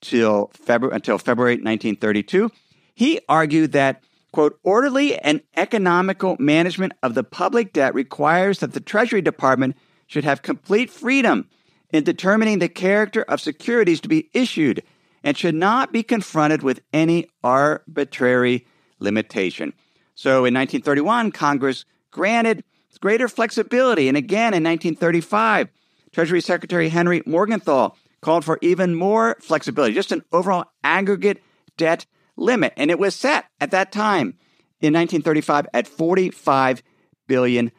till 0.00 0.50
February 0.54 0.94
until 0.94 1.18
February 1.18 1.54
1932. 1.54 2.50
He 2.96 3.20
argued 3.28 3.72
that 3.72 4.02
quote 4.32 4.58
orderly 4.62 5.18
and 5.18 5.42
economical 5.54 6.34
management 6.38 6.94
of 7.02 7.14
the 7.14 7.22
public 7.22 7.74
debt 7.74 7.94
requires 7.94 8.60
that 8.60 8.72
the 8.72 8.80
Treasury 8.80 9.20
Department 9.20 9.76
should 10.06 10.24
have 10.24 10.40
complete 10.40 10.88
freedom 10.88 11.46
in 11.90 12.04
determining 12.04 12.58
the 12.58 12.70
character 12.70 13.22
of 13.22 13.40
securities 13.40 14.00
to 14.00 14.08
be 14.08 14.30
issued 14.32 14.82
and 15.22 15.36
should 15.36 15.54
not 15.54 15.92
be 15.92 16.02
confronted 16.02 16.62
with 16.62 16.80
any 16.94 17.28
arbitrary 17.44 18.66
limitation. 18.98 19.74
So 20.14 20.46
in 20.46 20.54
1931, 20.54 21.32
Congress 21.32 21.84
granted 22.10 22.64
greater 22.98 23.28
flexibility. 23.28 24.08
And 24.08 24.16
again 24.16 24.54
in 24.54 24.64
1935, 24.64 25.68
Treasury 26.12 26.40
Secretary 26.40 26.88
Henry 26.88 27.22
Morgenthau 27.26 27.90
called 28.22 28.42
for 28.42 28.58
even 28.62 28.94
more 28.94 29.36
flexibility, 29.40 29.92
just 29.92 30.12
an 30.12 30.22
overall 30.32 30.64
aggregate 30.82 31.42
debt 31.76 32.06
limit. 32.36 32.72
And 32.76 32.90
it 32.90 32.98
was 32.98 33.14
set 33.14 33.46
at 33.60 33.70
that 33.70 33.92
time 33.92 34.38
in 34.80 34.92
1935 34.92 35.66
at 35.72 35.86
$45 35.86 36.82
billion. 37.26 37.72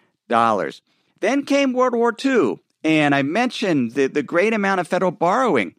Then 1.20 1.46
came 1.46 1.74
World 1.74 1.96
War 1.96 2.16
II, 2.24 2.60
and 2.84 3.16
I 3.16 3.22
mentioned 3.22 3.94
the, 3.94 4.08
the 4.08 4.24
great 4.24 4.54
amount 4.54 4.80
of 4.80 4.88
federal 4.88 5.12
borrowing, 5.12 5.76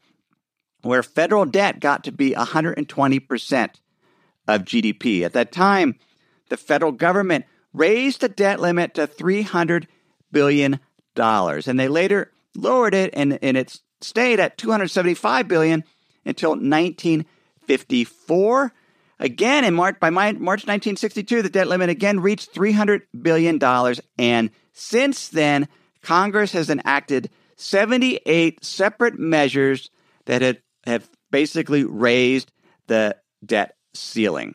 where 0.83 1.03
federal 1.03 1.45
debt 1.45 1.81
got 1.81 2.05
to 2.05 2.13
be 2.13 2.33
120% 2.33 3.71
of 4.47 4.63
GDP. 4.63 5.23
At 5.23 5.33
that 5.35 5.53
time, 5.53 5.97
the 6.49 6.57
federal 6.57 6.93
government 6.93 7.45
raised 7.73 8.23
the 8.23 8.29
debt 8.29 8.61
limit 8.61 8.95
to 8.95 9.07
$300 9.07 9.87
billion, 10.33 10.81
and 11.17 11.81
they 11.81 11.89
later 11.89 12.33
lowered 12.57 12.95
it, 12.95 13.11
and, 13.13 13.39
and 13.43 13.57
it 13.57 13.81
stayed 14.01 14.41
at 14.41 14.59
275 14.59 15.49
billion 15.49 15.85
until 16.25 16.57
1954. 17.69 18.73
Again, 19.21 19.65
in 19.65 19.75
March, 19.75 19.99
by 19.99 20.11
March 20.11 20.39
1962, 20.39 21.43
the 21.43 21.49
debt 21.49 21.67
limit 21.67 21.91
again 21.91 22.21
reached 22.21 22.55
$300 22.55 23.03
billion. 23.21 23.63
And 24.17 24.51
since 24.73 25.29
then, 25.29 25.69
Congress 26.03 26.53
has 26.53 26.71
enacted 26.71 27.31
78 27.57 28.65
separate 28.65 29.19
measures 29.19 29.91
that 30.27 30.43
have, 30.43 30.59
have 30.87 31.09
basically 31.31 31.85
raised 31.85 32.53
the 32.87 33.17
debt 33.45 33.75
ceiling. 33.93 34.55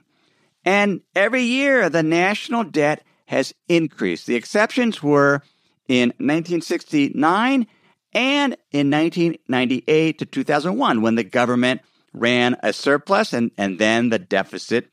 And 0.63 1.01
every 1.13 1.43
year, 1.43 1.89
the 1.89 2.03
national 2.03 2.63
debt 2.63 3.03
has 3.25 3.53
increased. 3.67 4.27
The 4.27 4.35
exceptions 4.35 5.03
were 5.03 5.41
in 5.89 6.09
1969 6.19 7.67
and 8.13 8.57
in 8.71 8.89
1998 8.89 10.19
to 10.19 10.25
2001 10.25 11.01
when 11.01 11.15
the 11.15 11.23
government 11.23 11.81
ran 12.13 12.55
a 12.63 12.73
surplus 12.73 13.33
and, 13.33 13.51
and 13.57 13.79
then 13.79 14.09
the 14.09 14.19
deficit 14.19 14.89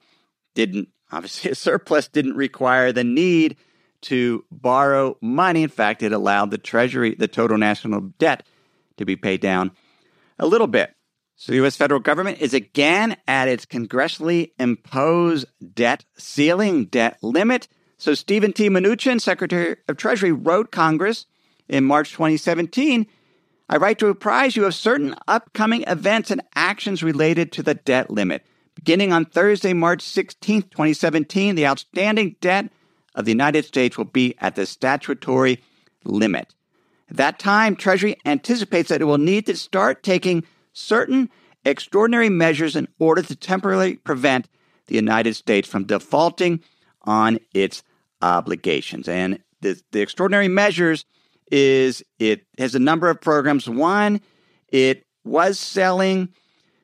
didn't, 0.54 0.88
obviously, 1.12 1.50
a 1.52 1.54
surplus 1.54 2.08
didn't 2.08 2.36
require 2.36 2.92
the 2.92 3.04
need 3.04 3.56
to 4.02 4.44
borrow 4.50 5.16
money. 5.20 5.62
In 5.62 5.68
fact, 5.68 6.02
it 6.02 6.12
allowed 6.12 6.50
the 6.50 6.58
Treasury, 6.58 7.14
the 7.14 7.28
total 7.28 7.58
national 7.58 8.00
debt, 8.18 8.46
to 8.96 9.04
be 9.04 9.16
paid 9.16 9.40
down 9.40 9.72
a 10.38 10.46
little 10.46 10.66
bit. 10.66 10.94
So 11.36 11.52
the 11.52 11.56
U.S. 11.56 11.76
federal 11.76 12.00
government 12.00 12.38
is 12.40 12.52
again 12.52 13.16
at 13.26 13.48
its 13.48 13.64
congressionally 13.64 14.52
imposed 14.58 15.46
debt 15.74 16.04
ceiling, 16.18 16.84
debt 16.84 17.16
limit. 17.22 17.66
So 17.96 18.12
Stephen 18.12 18.52
T. 18.52 18.68
Mnuchin, 18.68 19.20
Secretary 19.20 19.76
of 19.88 19.96
Treasury, 19.96 20.32
wrote 20.32 20.70
Congress 20.70 21.24
in 21.66 21.84
March 21.84 22.12
2017 22.12 23.06
I 23.70 23.76
write 23.76 24.00
to 24.00 24.08
apprise 24.08 24.56
you 24.56 24.64
of 24.64 24.74
certain 24.74 25.14
upcoming 25.28 25.84
events 25.86 26.32
and 26.32 26.42
actions 26.56 27.04
related 27.04 27.52
to 27.52 27.62
the 27.62 27.74
debt 27.74 28.10
limit. 28.10 28.44
Beginning 28.74 29.12
on 29.12 29.26
Thursday, 29.26 29.72
March 29.74 30.02
16, 30.02 30.62
2017, 30.62 31.54
the 31.54 31.68
outstanding 31.68 32.34
debt 32.40 32.68
of 33.14 33.26
the 33.26 33.30
United 33.30 33.64
States 33.64 33.96
will 33.96 34.06
be 34.06 34.34
at 34.38 34.56
the 34.56 34.66
statutory 34.66 35.62
limit. 36.04 36.52
At 37.10 37.18
that 37.18 37.38
time, 37.38 37.76
Treasury 37.76 38.16
anticipates 38.26 38.88
that 38.88 39.02
it 39.02 39.04
will 39.04 39.18
need 39.18 39.46
to 39.46 39.56
start 39.56 40.02
taking 40.02 40.42
certain 40.72 41.30
extraordinary 41.64 42.28
measures 42.28 42.74
in 42.74 42.88
order 42.98 43.22
to 43.22 43.36
temporarily 43.36 43.94
prevent 43.94 44.48
the 44.88 44.96
United 44.96 45.34
States 45.34 45.68
from 45.68 45.84
defaulting 45.84 46.60
on 47.02 47.38
its 47.54 47.84
obligations. 48.20 49.06
And 49.06 49.38
the, 49.60 49.80
the 49.92 50.00
extraordinary 50.00 50.48
measures 50.48 51.04
is 51.50 52.02
it 52.18 52.46
has 52.58 52.74
a 52.74 52.78
number 52.78 53.10
of 53.10 53.20
programs. 53.20 53.68
One, 53.68 54.20
it 54.68 55.04
was 55.24 55.58
selling 55.58 56.30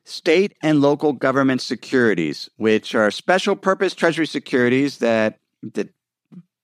state 0.03 0.55
and 0.61 0.81
local 0.81 1.13
government 1.13 1.61
securities, 1.61 2.49
which 2.57 2.95
are 2.95 3.11
special 3.11 3.55
purpose 3.55 3.93
treasury 3.93 4.27
securities 4.27 4.99
that, 4.99 5.39
that 5.73 5.89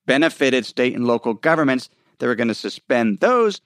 benefited 0.05 0.65
state 0.65 0.95
and 0.95 1.05
local 1.05 1.33
governments. 1.33 1.89
They 2.19 2.27
were 2.27 2.35
going 2.35 2.47
to 2.47 2.53
suspend 2.53 3.19
those. 3.19 3.61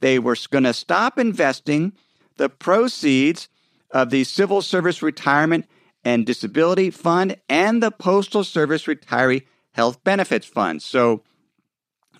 They 0.00 0.18
were 0.18 0.36
going 0.50 0.64
to 0.64 0.72
stop 0.72 1.18
investing 1.18 1.92
the 2.36 2.48
proceeds 2.48 3.48
of 3.90 4.10
the 4.10 4.24
Civil 4.24 4.62
Service 4.62 5.02
Retirement 5.02 5.66
and 6.04 6.24
Disability 6.24 6.90
Fund 6.90 7.36
and 7.48 7.82
the 7.82 7.90
Postal 7.90 8.44
Service 8.44 8.84
Retiree 8.84 9.44
Health 9.72 10.02
Benefits 10.04 10.46
Fund. 10.46 10.82
So 10.82 11.22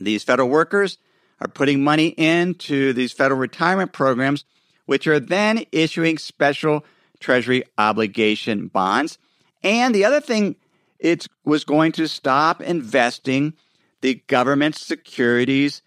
these 0.01 0.25
federal 0.25 0.49
workers 0.49 0.99
are 1.41 1.49
putting 1.49 1.85
money 1.85 2.09
into 2.09 2.93
these 2.93 3.13
federal 3.13 3.41
retirement 3.41 3.93
programs, 3.93 4.45
which 4.87 5.07
are 5.07 5.21
then 5.21 5.65
issuing 5.73 6.19
special 6.19 6.85
Treasury 7.21 7.65
obligation 7.77 8.69
bonds. 8.69 9.19
And 9.63 9.95
the 9.95 10.05
other 10.05 10.21
thing, 10.21 10.57
it 10.99 11.27
was 11.45 11.65
going 11.65 11.93
to 11.93 12.09
stop 12.09 12.61
investing 12.61 13.55
the 14.01 14.23
government 14.27 14.77
securities 14.77 15.83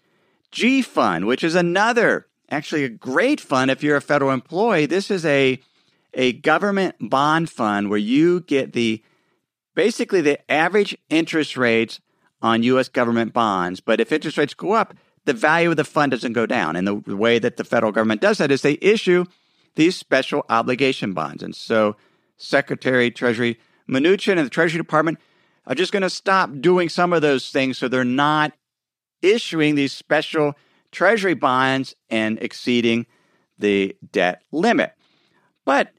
G 0.50 0.82
fund, 0.82 1.26
which 1.26 1.42
is 1.42 1.54
another, 1.54 2.26
actually 2.50 2.84
a 2.84 2.90
great 2.90 3.40
fund 3.40 3.70
if 3.70 3.82
you're 3.82 3.96
a 3.96 4.02
federal 4.02 4.30
employee. 4.30 4.86
This 4.86 5.10
is 5.10 5.24
a 5.24 5.58
a 6.14 6.34
government 6.34 6.94
bond 7.00 7.48
fund 7.48 7.88
where 7.88 7.98
you 7.98 8.40
get 8.40 8.74
the 8.74 9.02
basically 9.74 10.20
the 10.20 10.50
average 10.50 10.96
interest 11.08 11.56
rates 11.56 12.00
on 12.42 12.62
US 12.64 12.90
government 12.90 13.32
bonds, 13.32 13.80
but 13.80 13.98
if 13.98 14.12
interest 14.12 14.36
rates 14.36 14.52
go 14.52 14.72
up, 14.72 14.94
the 15.24 15.32
value 15.32 15.70
of 15.70 15.76
the 15.76 15.84
fund 15.84 16.10
doesn't 16.10 16.32
go 16.32 16.46
down. 16.46 16.76
And 16.76 16.86
the 16.86 17.16
way 17.16 17.38
that 17.38 17.56
the 17.56 17.64
federal 17.64 17.92
government 17.92 18.20
does 18.20 18.38
that 18.38 18.50
is 18.50 18.62
they 18.62 18.78
issue 18.80 19.24
these 19.74 19.96
special 19.96 20.44
obligation 20.48 21.12
bonds. 21.12 21.42
And 21.42 21.54
so 21.54 21.96
Secretary 22.36 23.10
Treasury 23.10 23.58
Mnuchin 23.88 24.36
and 24.36 24.46
the 24.46 24.50
Treasury 24.50 24.78
Department 24.78 25.18
are 25.66 25.74
just 25.74 25.92
going 25.92 26.02
to 26.02 26.10
stop 26.10 26.50
doing 26.60 26.88
some 26.88 27.12
of 27.12 27.22
those 27.22 27.50
things 27.50 27.78
so 27.78 27.88
they're 27.88 28.04
not 28.04 28.52
issuing 29.22 29.74
these 29.74 29.92
special 29.92 30.54
treasury 30.90 31.34
bonds 31.34 31.94
and 32.10 32.38
exceeding 32.42 33.06
the 33.58 33.96
debt 34.10 34.42
limit. 34.50 34.92
But 35.64 35.92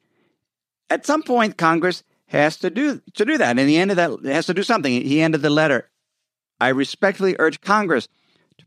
at 0.90 1.06
some 1.06 1.24
point 1.24 1.58
Congress 1.58 2.04
has 2.28 2.58
to 2.58 2.70
do 2.70 3.02
to 3.14 3.26
do 3.26 3.38
that. 3.38 3.58
And 3.58 3.70
the 3.70 3.78
end 3.78 3.92
of 3.92 3.98
that 3.98 4.26
has 4.26 4.48
to 4.48 4.54
do 4.54 4.64
something. 4.64 4.92
He 4.92 5.22
ended 5.22 5.42
the 5.42 5.50
letter. 5.50 5.90
I 6.60 6.70
respectfully 6.70 7.36
urge 7.40 7.62
Congress 7.62 8.08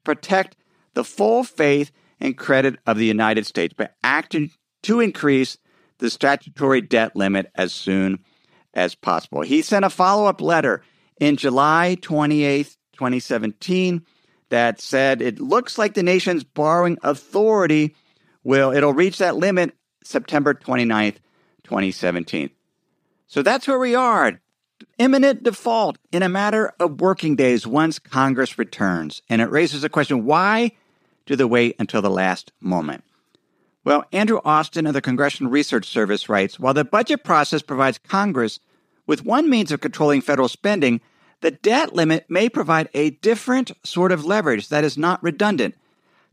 protect 0.07 0.57
the 0.95 1.05
full 1.05 1.45
faith 1.45 1.93
and 2.21 2.39
credit 2.39 2.79
of 2.87 2.97
the 2.97 3.05
United 3.05 3.45
States 3.45 3.75
by 3.75 3.91
acting 4.03 4.51
to 4.85 5.01
increase 5.01 5.59
the 5.99 6.09
statutory 6.09 6.81
debt 6.81 7.15
limit 7.15 7.51
as 7.55 7.73
soon 7.73 8.21
as 8.73 8.95
possible. 8.95 9.43
He 9.43 9.61
sent 9.61 9.85
a 9.85 9.91
follow 9.91 10.27
up 10.27 10.41
letter 10.41 10.83
in 11.21 11.37
July 11.37 11.97
28, 12.01 12.77
2017, 12.93 14.03
that 14.49 14.81
said 14.81 15.21
it 15.21 15.41
looks 15.41 15.77
like 15.77 15.95
the 15.95 16.03
nation's 16.03 16.45
borrowing 16.45 16.99
authority 17.03 17.97
will 18.45 18.71
it'll 18.73 18.93
reach 18.93 19.19
that 19.19 19.37
limit 19.37 19.75
September 20.05 20.55
29th, 20.55 21.17
2017. 21.65 22.51
So 23.27 23.43
that's 23.43 23.67
where 23.67 23.79
we 23.79 23.97
are 23.97 24.41
imminent 24.99 25.43
default 25.43 25.99
in 26.13 26.23
a 26.23 26.29
matter 26.29 26.73
of 26.81 27.01
working 27.01 27.37
days 27.37 27.67
once 27.67 27.99
Congress 27.99 28.59
returns. 28.59 29.23
And 29.29 29.41
it 29.41 29.51
raises 29.51 29.83
the 29.83 29.89
question 29.89 30.25
why 30.25 30.73
do 31.27 31.37
they 31.37 31.45
wait 31.45 31.77
until 31.79 32.03
the 32.03 32.11
last 32.11 32.53
moment? 32.61 33.05
Well, 33.85 34.05
Andrew 34.13 34.41
Austin 34.45 34.87
of 34.87 34.95
the 34.95 35.01
Congressional 35.01 35.53
Research 35.53 35.87
Service 35.87 36.29
writes 36.29 36.59
While 36.59 36.75
the 36.75 36.85
budget 36.85 37.25
process 37.25 37.63
provides 37.63 37.99
Congress 37.99 38.59
with 39.07 39.25
one 39.25 39.49
means 39.49 39.71
of 39.71 39.81
controlling 39.81 40.21
federal 40.21 40.49
spending, 40.49 41.01
the 41.41 41.53
debt 41.53 41.95
limit 41.95 42.27
may 42.29 42.49
provide 42.49 42.89
a 42.95 43.11
different 43.11 43.71
sort 43.85 44.11
of 44.11 44.25
leverage 44.25 44.69
that 44.69 44.85
is 44.85 44.99
not 44.99 45.23
redundant. 45.23 45.75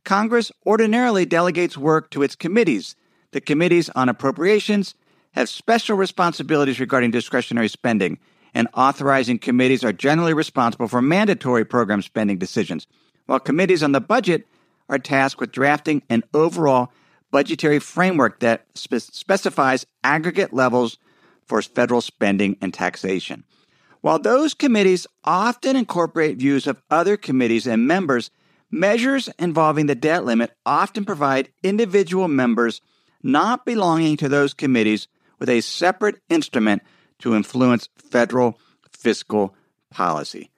Congress 0.04 0.52
ordinarily 0.66 1.26
delegates 1.26 1.78
work 1.78 2.10
to 2.10 2.24
its 2.24 2.36
committees. 2.36 2.96
The 3.32 3.42
committees 3.42 3.90
on 3.90 4.10
appropriations 4.10 4.96
have 5.34 5.50
special 5.50 5.98
responsibilities 5.98 6.80
regarding 6.80 7.12
discretionary 7.12 7.68
spending 7.68 8.18
and 8.54 8.68
authorizing 8.74 9.40
committees 9.40 9.84
are 9.84 9.94
generally 9.94 10.34
responsible 10.34 10.88
for 10.88 11.02
mandatory 11.02 11.66
program 11.66 12.02
spending 12.02 12.38
decisions, 12.38 12.88
while 13.26 13.40
committees 13.40 13.84
on 13.84 13.92
the 13.92 14.02
budget 14.02 14.48
are 14.90 15.00
tasked 15.00 15.40
with 15.40 15.52
drafting 15.52 16.04
an 16.10 16.24
overall 16.34 16.92
budgetary 17.32 17.80
framework 17.80 18.40
that 18.40 18.66
spe- 18.76 18.96
specifies 18.96 19.86
aggregate 20.04 20.54
levels 20.54 20.98
for 21.46 21.62
federal 21.62 22.02
spending 22.02 22.56
and 22.62 22.74
taxation. 22.74 23.44
While 24.02 24.20
those 24.20 24.54
committees 24.54 25.08
often 25.24 25.76
incorporate 25.76 26.38
views 26.38 26.68
of 26.68 26.82
other 26.92 27.18
committees 27.18 27.66
and 27.66 27.88
members, 27.88 28.30
measures 28.70 29.30
involving 29.40 29.86
the 29.86 29.96
debt 29.96 30.26
limit 30.26 30.52
often 30.66 31.06
provide 31.06 31.50
individual 31.64 32.28
members 32.28 32.82
not 33.24 33.66
belonging 33.66 34.18
to 34.18 34.28
those 34.28 34.54
committees 34.54 35.08
with 35.40 35.50
a 35.50 35.62
separate 35.62 36.20
instrument 36.30 36.84
to 37.20 37.36
influence 37.36 37.90
federal 37.98 38.60
fiscal 38.92 39.56
policy. 39.90 40.50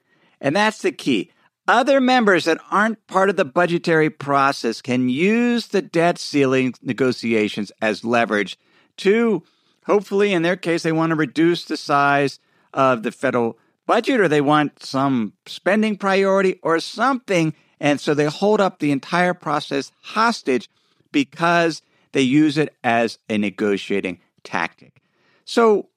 And 0.41 0.55
that's 0.55 0.81
the 0.81 0.91
key. 0.91 1.31
Other 1.67 1.99
members 1.99 2.45
that 2.45 2.59
aren't 2.69 3.05
part 3.07 3.29
of 3.29 3.37
the 3.37 3.45
budgetary 3.45 4.09
process 4.09 4.81
can 4.81 5.09
use 5.09 5.67
the 5.67 5.81
debt 5.81 6.19
ceiling 6.19 6.75
negotiations 6.83 7.71
as 7.81 8.05
leverage 8.05 8.57
to 8.97 9.43
hopefully, 9.85 10.33
in 10.33 10.43
their 10.43 10.55
case, 10.55 10.83
they 10.83 10.91
want 10.91 11.11
to 11.11 11.15
reduce 11.15 11.65
the 11.65 11.77
size 11.77 12.39
of 12.73 13.03
the 13.03 13.11
federal 13.11 13.57
budget 13.87 14.19
or 14.19 14.27
they 14.27 14.41
want 14.41 14.83
some 14.83 15.33
spending 15.45 15.95
priority 15.97 16.59
or 16.61 16.79
something. 16.79 17.53
And 17.79 17.99
so 17.99 18.13
they 18.13 18.25
hold 18.25 18.61
up 18.61 18.79
the 18.79 18.91
entire 18.91 19.33
process 19.33 19.91
hostage 20.01 20.69
because 21.11 21.81
they 22.11 22.21
use 22.21 22.57
it 22.57 22.73
as 22.83 23.19
a 23.29 23.37
negotiating 23.37 24.19
tactic. 24.43 25.01
So, 25.45 25.89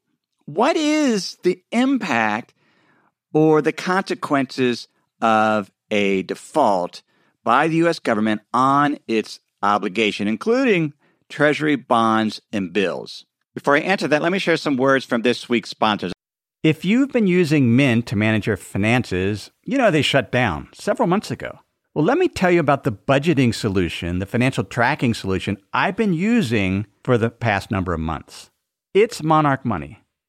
what 0.49 0.79
is 0.79 1.37
the 1.43 1.63
impact 1.73 2.55
or 3.35 3.61
the 3.61 3.71
consequences 3.71 4.89
of 5.21 5.71
a 5.91 6.23
default 6.23 7.03
by 7.45 7.69
the 7.69 7.77
U.S. 7.77 7.99
government 7.99 8.41
on 8.55 8.99
its 9.07 9.41
obligation, 9.63 10.27
including 10.27 10.95
Treasury 11.29 11.77
bonds 11.77 12.41
and 12.51 12.73
bills? 12.73 13.27
Before 13.55 13.77
I 13.77 13.81
answer 13.81 14.09
that, 14.09 14.23
let 14.23 14.33
me 14.33 14.39
share 14.39 14.57
some 14.57 14.79
words 14.79 15.05
from 15.05 15.21
this 15.21 15.51
week's 15.51 15.69
sponsors. 15.69 16.15
If 16.63 16.83
you've 16.83 17.13
been 17.13 17.27
using 17.27 17.77
Mint 17.77 18.07
to 18.07 18.17
manage 18.17 18.47
your 18.47 18.57
finances, 18.57 19.51
you 19.65 19.77
know 19.77 19.91
they 19.91 20.01
shut 20.01 20.33
down 20.33 20.71
several 20.73 21.09
months 21.09 21.31
ago. 21.31 21.59
Well, 21.93 22.07
let 22.07 22.17
me 22.17 22.27
tell 22.27 22.51
you 22.51 22.61
about 22.61 22.85
the 22.85 22.93
budgeting 22.93 23.55
solution, 23.55 24.19
the 24.19 24.25
financial 24.25 24.65
tracking 24.65 25.13
solution 25.13 25.59
I've 25.75 25.97
been 25.97 26.15
using 26.15 26.87
for 27.05 27.19
the 27.19 27.29
past 27.29 27.71
number 27.71 27.93
of 27.93 28.01
months. 28.01 28.51
It's 28.95 29.23
Monarch 29.23 29.67
Money. 29.67 30.01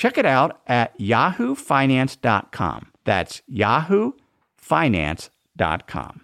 Check 0.00 0.16
it 0.16 0.24
out 0.24 0.62
at 0.66 0.98
yahoofinance.com. 0.98 2.86
That's 3.04 3.42
yahoofinance.com. 3.52 6.20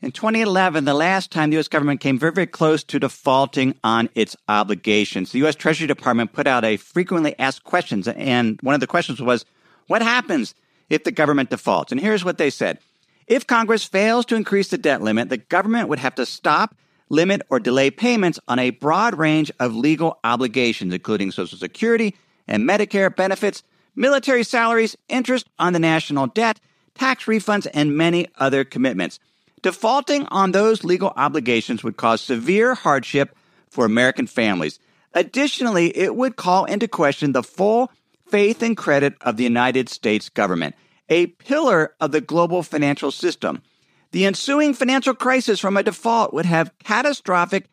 In 0.00 0.12
2011, 0.12 0.84
the 0.84 0.94
last 0.94 1.32
time 1.32 1.50
the 1.50 1.56
U.S. 1.56 1.66
government 1.66 1.98
came 1.98 2.16
very, 2.16 2.30
very 2.30 2.46
close 2.46 2.84
to 2.84 3.00
defaulting 3.00 3.74
on 3.82 4.08
its 4.14 4.36
obligations, 4.46 5.32
the 5.32 5.40
U.S. 5.40 5.56
Treasury 5.56 5.88
Department 5.88 6.32
put 6.32 6.46
out 6.46 6.64
a 6.64 6.76
frequently 6.76 7.36
asked 7.40 7.64
questions, 7.64 8.06
and 8.06 8.60
one 8.62 8.76
of 8.76 8.80
the 8.80 8.86
questions 8.86 9.20
was, 9.20 9.44
What 9.88 10.02
happens 10.02 10.54
if 10.88 11.02
the 11.02 11.10
government 11.10 11.50
defaults? 11.50 11.90
And 11.90 12.00
here's 12.00 12.24
what 12.24 12.38
they 12.38 12.50
said 12.50 12.78
if 13.26 13.48
Congress 13.48 13.82
fails 13.82 14.24
to 14.26 14.36
increase 14.36 14.68
the 14.68 14.78
debt 14.78 15.02
limit, 15.02 15.28
the 15.28 15.38
government 15.38 15.88
would 15.88 15.98
have 15.98 16.14
to 16.14 16.24
stop, 16.24 16.76
limit, 17.08 17.42
or 17.50 17.58
delay 17.58 17.90
payments 17.90 18.38
on 18.46 18.60
a 18.60 18.70
broad 18.70 19.18
range 19.18 19.50
of 19.58 19.74
legal 19.74 20.20
obligations, 20.22 20.94
including 20.94 21.32
Social 21.32 21.58
Security 21.58 22.14
and 22.50 22.68
Medicare 22.68 23.14
benefits, 23.14 23.62
military 23.94 24.42
salaries, 24.42 24.96
interest 25.08 25.48
on 25.58 25.72
the 25.72 25.78
national 25.78 26.26
debt, 26.26 26.60
tax 26.94 27.24
refunds, 27.24 27.66
and 27.72 27.96
many 27.96 28.26
other 28.36 28.64
commitments. 28.64 29.18
Defaulting 29.62 30.26
on 30.26 30.52
those 30.52 30.84
legal 30.84 31.12
obligations 31.16 31.84
would 31.84 31.96
cause 31.96 32.20
severe 32.20 32.74
hardship 32.74 33.36
for 33.70 33.84
American 33.84 34.26
families. 34.26 34.78
Additionally, 35.14 35.96
it 35.96 36.16
would 36.16 36.36
call 36.36 36.64
into 36.64 36.88
question 36.88 37.32
the 37.32 37.42
full 37.42 37.90
faith 38.26 38.62
and 38.62 38.76
credit 38.76 39.14
of 39.22 39.36
the 39.36 39.44
United 39.44 39.88
States 39.88 40.28
government 40.28 40.74
a 41.08 41.26
pillar 41.26 41.94
of 42.00 42.12
the 42.12 42.20
global 42.20 42.62
financial 42.62 43.10
system. 43.10 43.62
The 44.12 44.26
ensuing 44.26 44.74
financial 44.74 45.14
crisis 45.14 45.58
from 45.58 45.76
a 45.76 45.82
default 45.82 46.32
would 46.32 46.46
have 46.46 46.72
catastrophic 46.84 47.66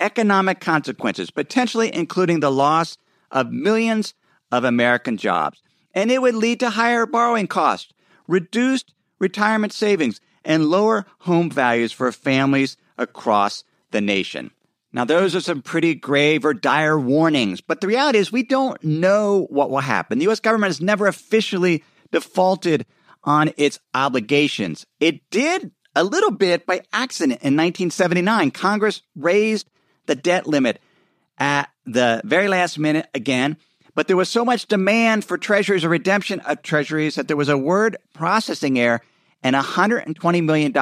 economic 0.00 0.60
consequences, 0.60 1.30
potentially 1.30 1.92
including 1.92 2.40
the 2.40 2.52
loss 2.52 2.96
of 3.30 3.50
millions 3.50 4.14
of 4.54 4.64
American 4.64 5.16
jobs. 5.16 5.62
And 5.92 6.10
it 6.10 6.22
would 6.22 6.34
lead 6.34 6.60
to 6.60 6.70
higher 6.70 7.06
borrowing 7.06 7.46
costs, 7.46 7.92
reduced 8.26 8.94
retirement 9.18 9.72
savings, 9.72 10.20
and 10.44 10.66
lower 10.66 11.06
home 11.20 11.50
values 11.50 11.92
for 11.92 12.10
families 12.12 12.76
across 12.98 13.64
the 13.90 14.00
nation. 14.00 14.50
Now, 14.92 15.04
those 15.04 15.34
are 15.34 15.40
some 15.40 15.60
pretty 15.60 15.94
grave 15.96 16.44
or 16.44 16.54
dire 16.54 16.98
warnings, 16.98 17.60
but 17.60 17.80
the 17.80 17.88
reality 17.88 18.18
is 18.18 18.30
we 18.30 18.44
don't 18.44 18.82
know 18.84 19.46
what 19.50 19.70
will 19.70 19.80
happen. 19.80 20.18
The 20.18 20.24
U.S. 20.26 20.40
government 20.40 20.68
has 20.68 20.80
never 20.80 21.08
officially 21.08 21.82
defaulted 22.12 22.86
on 23.24 23.52
its 23.56 23.80
obligations. 23.92 24.86
It 25.00 25.28
did 25.30 25.72
a 25.96 26.04
little 26.04 26.30
bit 26.30 26.64
by 26.64 26.82
accident 26.92 27.40
in 27.42 27.56
1979. 27.56 28.52
Congress 28.52 29.02
raised 29.16 29.68
the 30.06 30.14
debt 30.14 30.46
limit 30.46 30.80
at 31.38 31.70
the 31.84 32.20
very 32.24 32.46
last 32.48 32.78
minute 32.78 33.08
again, 33.14 33.56
but 33.94 34.08
there 34.08 34.16
was 34.16 34.28
so 34.28 34.44
much 34.44 34.66
demand 34.66 35.24
for 35.24 35.38
treasuries 35.38 35.84
or 35.84 35.88
redemption 35.88 36.40
of 36.40 36.62
treasuries 36.62 37.14
that 37.14 37.28
there 37.28 37.36
was 37.36 37.48
a 37.48 37.58
word 37.58 37.96
processing 38.12 38.78
error 38.78 39.00
and 39.42 39.54
$120 39.54 40.44
million 40.44 40.76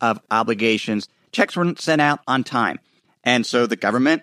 of 0.00 0.20
obligations. 0.30 1.08
Checks 1.32 1.56
weren't 1.56 1.80
sent 1.80 2.00
out 2.00 2.20
on 2.26 2.44
time. 2.44 2.78
And 3.24 3.44
so 3.44 3.66
the 3.66 3.76
government 3.76 4.22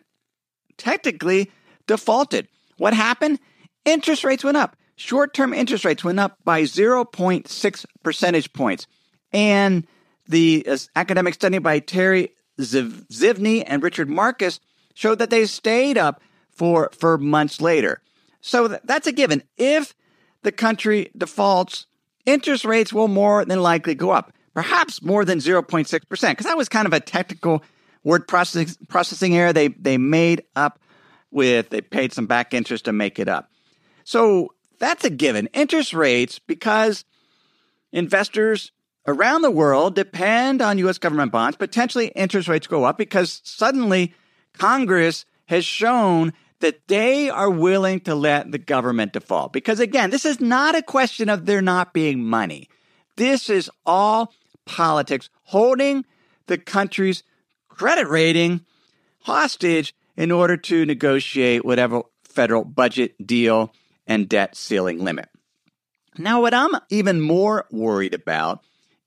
technically 0.78 1.52
defaulted. 1.88 2.48
What 2.78 2.94
happened? 2.94 3.40
Interest 3.86 4.24
rates 4.24 4.44
went 4.44 4.58
up 4.58 4.76
short 4.96 5.34
term 5.34 5.54
interest 5.54 5.86
rates 5.86 6.04
went 6.04 6.20
up 6.20 6.38
by 6.44 6.64
0.6 6.64 7.86
percentage 8.04 8.54
points. 8.54 8.88
And 9.32 9.88
the 10.28 10.66
uh, 10.68 10.78
academic 10.96 11.34
study 11.34 11.58
by 11.58 11.80
Terry 11.80 12.30
Zivney 12.60 13.64
and 13.66 13.82
Richard 13.82 14.10
Marcus 14.10 14.60
showed 14.94 15.20
that 15.20 15.30
they 15.30 15.46
stayed 15.46 15.98
up 15.98 16.22
for, 16.52 16.90
for 16.98 17.18
months 17.18 17.60
later. 17.60 18.02
So 18.44 18.68
that's 18.68 19.08
a 19.08 19.14
given. 19.14 19.42
If 19.58 19.96
the 20.44 20.52
country 20.52 21.10
defaults, 21.18 21.88
interest 22.26 22.66
rates 22.66 22.92
will 22.92 23.08
more 23.08 23.46
than 23.46 23.62
likely 23.62 23.96
go 23.96 24.12
up, 24.12 24.34
perhaps 24.54 25.02
more 25.02 25.24
than 25.24 25.40
0.6%, 25.40 25.90
because 26.10 26.46
that 26.46 26.58
was 26.58 26.68
kind 26.68 26.86
of 26.86 26.92
a 26.92 27.00
technical 27.00 27.64
word 28.04 28.28
processing, 28.28 28.76
processing 28.90 29.36
error 29.36 29.54
they, 29.54 29.70
they 29.70 29.98
made 29.98 30.44
up 30.58 30.80
with, 31.32 31.70
they 31.70 31.80
paid 31.80 32.12
some 32.12 32.28
back 32.28 32.54
interest 32.54 32.86
to 32.86 32.92
make 32.92 33.18
it 33.18 33.30
up. 33.30 33.50
So 34.04 34.54
that's 34.78 35.06
a 35.06 35.10
given. 35.10 35.48
Interest 35.54 35.94
rates, 35.94 36.38
because 36.38 37.06
investors 37.94 38.74
around 39.08 39.42
the 39.42 39.52
world 39.52 39.96
depend 39.96 40.62
on 40.62 40.78
U.S. 40.80 40.98
government 40.98 41.32
bonds, 41.32 41.56
potentially 41.56 42.08
interest 42.08 42.50
rates 42.50 42.68
go 42.68 42.84
up 42.84 42.98
because 42.98 43.42
suddenly 43.46 44.14
Congress 44.54 45.26
has 45.46 45.64
shown 45.64 46.34
that 46.64 46.88
they 46.88 47.30
are 47.30 47.50
willing 47.50 48.00
to 48.00 48.16
let 48.16 48.50
the 48.54 48.58
government 48.58 49.12
default. 49.12 49.52
Because 49.52 49.82
again, 49.82 50.12
this 50.12 50.26
is 50.26 50.40
not 50.40 50.76
a 50.76 50.82
question 50.82 51.28
of 51.28 51.46
there 51.46 51.62
not 51.62 51.94
being 51.94 52.24
money. 52.24 52.70
This 53.18 53.50
is 53.50 53.70
all 53.86 54.34
politics 54.66 55.30
holding 55.44 56.06
the 56.48 56.58
country's 56.58 57.24
credit 57.68 58.08
rating 58.08 58.62
hostage 59.24 59.94
in 60.16 60.32
order 60.32 60.56
to 60.56 60.86
negotiate 60.86 61.66
whatever 61.66 62.04
federal 62.24 62.64
budget 62.64 63.14
deal 63.28 63.74
and 64.08 64.30
debt 64.30 64.56
ceiling 64.56 65.04
limit. 65.04 65.28
Now, 66.18 66.42
what 66.42 66.54
I'm 66.54 66.72
even 66.90 67.20
more 67.20 67.66
worried 67.72 68.14
about 68.14 68.64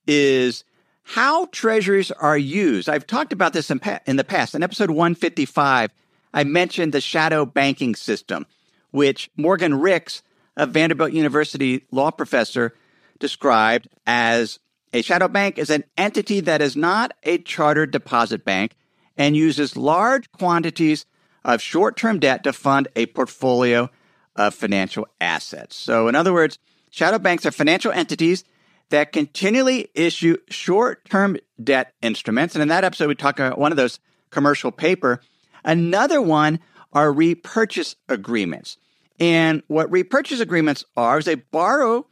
is 0.06 0.62
how 1.04 1.46
treasuries 1.46 2.10
are 2.10 2.36
used. 2.36 2.90
I've 2.90 3.06
talked 3.06 3.32
about 3.32 3.54
this 3.54 3.70
in, 3.70 3.78
pa- 3.78 4.00
in 4.06 4.16
the 4.16 4.24
past. 4.24 4.54
In 4.54 4.62
episode 4.62 4.90
155, 4.90 5.90
I 6.32 6.44
mentioned 6.44 6.92
the 6.92 7.00
shadow 7.00 7.46
banking 7.46 7.94
system, 7.94 8.46
which 8.90 9.30
Morgan 9.36 9.74
Ricks, 9.80 10.22
a 10.56 10.66
Vanderbilt 10.66 11.12
University 11.12 11.84
law 11.90 12.10
professor, 12.10 12.74
described 13.18 13.88
as 14.06 14.58
a 14.92 15.02
shadow 15.02 15.28
bank 15.28 15.58
is 15.58 15.70
an 15.70 15.84
entity 15.96 16.40
that 16.40 16.62
is 16.62 16.76
not 16.76 17.12
a 17.22 17.38
chartered 17.38 17.90
deposit 17.90 18.44
bank 18.44 18.74
and 19.16 19.36
uses 19.36 19.76
large 19.76 20.30
quantities 20.32 21.06
of 21.44 21.60
short 21.60 21.96
term 21.96 22.18
debt 22.18 22.44
to 22.44 22.52
fund 22.52 22.88
a 22.96 23.06
portfolio 23.06 23.90
of 24.34 24.54
financial 24.54 25.06
assets. 25.20 25.76
So, 25.76 26.08
in 26.08 26.14
other 26.14 26.32
words, 26.32 26.58
shadow 26.90 27.18
banks 27.18 27.46
are 27.46 27.50
financial 27.50 27.92
entities 27.92 28.44
that 28.90 29.12
continually 29.12 29.88
issue 29.94 30.36
short 30.48 31.04
term 31.08 31.36
debt 31.62 31.92
instruments. 32.02 32.54
And 32.54 32.62
in 32.62 32.68
that 32.68 32.84
episode, 32.84 33.08
we 33.08 33.14
talk 33.14 33.38
about 33.38 33.58
one 33.58 33.72
of 33.72 33.76
those 33.76 33.98
commercial 34.30 34.70
paper. 34.70 35.20
Another 35.66 36.22
one 36.22 36.60
are 36.92 37.12
repurchase 37.12 37.96
agreements. 38.08 38.78
And 39.18 39.62
what 39.66 39.90
repurchase 39.90 40.40
agreements 40.40 40.84
are 40.96 41.18
is 41.18 41.24
they 41.24 41.34
borrow, 41.34 42.06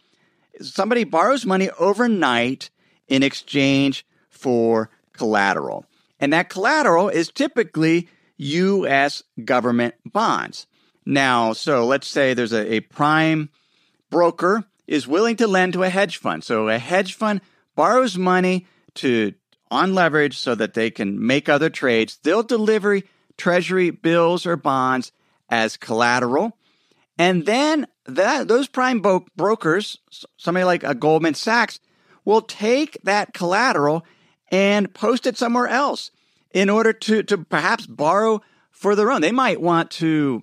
somebody 0.60 1.04
borrows 1.04 1.46
money 1.46 1.70
overnight 1.78 2.70
in 3.08 3.22
exchange 3.22 4.04
for 4.28 4.90
collateral. 5.12 5.86
And 6.18 6.32
that 6.32 6.48
collateral 6.48 7.08
is 7.08 7.30
typically 7.30 8.08
U.S. 8.36 9.22
government 9.44 9.94
bonds. 10.04 10.66
Now, 11.06 11.52
so 11.52 11.86
let's 11.86 12.08
say 12.08 12.34
there's 12.34 12.52
a, 12.52 12.74
a 12.74 12.80
prime 12.80 13.50
broker 14.10 14.64
is 14.86 15.06
willing 15.06 15.36
to 15.36 15.46
lend 15.46 15.74
to 15.74 15.82
a 15.82 15.88
hedge 15.88 16.16
fund. 16.16 16.42
So 16.42 16.68
a 16.68 16.78
hedge 16.78 17.14
fund 17.14 17.40
borrows 17.74 18.16
money 18.18 18.66
to 18.94 19.34
on 19.70 19.94
leverage 19.94 20.38
so 20.38 20.54
that 20.54 20.74
they 20.74 20.90
can 20.90 21.24
make 21.26 21.48
other 21.48 21.70
trades. 21.70 22.18
They'll 22.22 22.42
deliver 22.42 23.00
treasury 23.37 23.90
bills 23.90 24.47
or 24.47 24.57
bonds 24.57 25.12
as 25.51 25.77
collateral. 25.77 26.57
And 27.18 27.47
then 27.47 27.87
that 28.07 28.49
those 28.49 28.68
prime 28.68 29.01
bo- 29.01 29.27
brokers, 29.37 29.99
somebody 30.37 30.64
like 30.64 30.85
a 30.85 30.94
Goldman 30.94 31.35
Sachs, 31.35 31.81
will 32.25 32.42
take 32.42 32.99
that 33.05 33.35
collateral 33.35 34.05
and 34.51 34.92
post 34.94 35.27
it 35.27 35.37
somewhere 35.37 35.68
else 35.68 36.11
in 36.53 36.70
order 36.70 36.92
to, 36.92 37.23
to 37.25 37.38
perhaps 37.38 37.87
borrow 37.87 38.40
for 38.70 38.94
their 38.94 39.11
own. 39.11 39.20
They 39.20 39.33
might 39.33 39.61
want 39.61 39.90
to, 39.92 40.42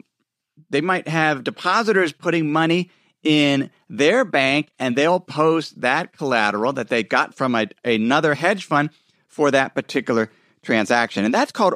they 0.69 0.81
might 0.81 1.07
have 1.07 1.43
depositors 1.43 2.11
putting 2.11 2.51
money 2.51 2.89
in 3.23 3.69
their 3.89 4.25
bank 4.25 4.69
and 4.79 4.95
they'll 4.95 5.19
post 5.19 5.81
that 5.81 6.15
collateral 6.15 6.73
that 6.73 6.89
they 6.89 7.03
got 7.03 7.35
from 7.35 7.55
a, 7.55 7.67
another 7.83 8.33
hedge 8.33 8.65
fund 8.65 8.89
for 9.27 9.51
that 9.51 9.75
particular 9.75 10.31
transaction. 10.61 11.25
And 11.25 11.33
that's 11.33 11.51
called 11.51 11.75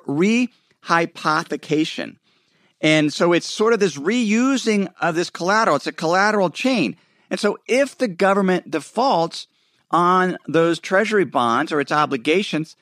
rehypothecation. 0.86 2.18
And 2.82 3.12
so 3.12 3.34
it's 3.34 3.50
sort 3.50 3.74
of 3.74 3.80
this 3.80 3.98
reusing 3.98 4.92
of 5.02 5.16
this 5.16 5.30
collateral. 5.30 5.76
It's 5.76 5.88
a 5.88 5.92
collateral 5.92 6.50
chain. 6.50 6.98
And 7.30 7.40
so 7.40 7.58
if 7.68 7.98
the 7.98 8.08
government 8.08 8.70
defaults 8.70 9.48
on 9.92 10.38
those 10.48 10.80
treasury 10.80 11.26
bonds 11.26 11.72
or 11.72 11.80
its 11.80 11.92
obligations, 11.92 12.76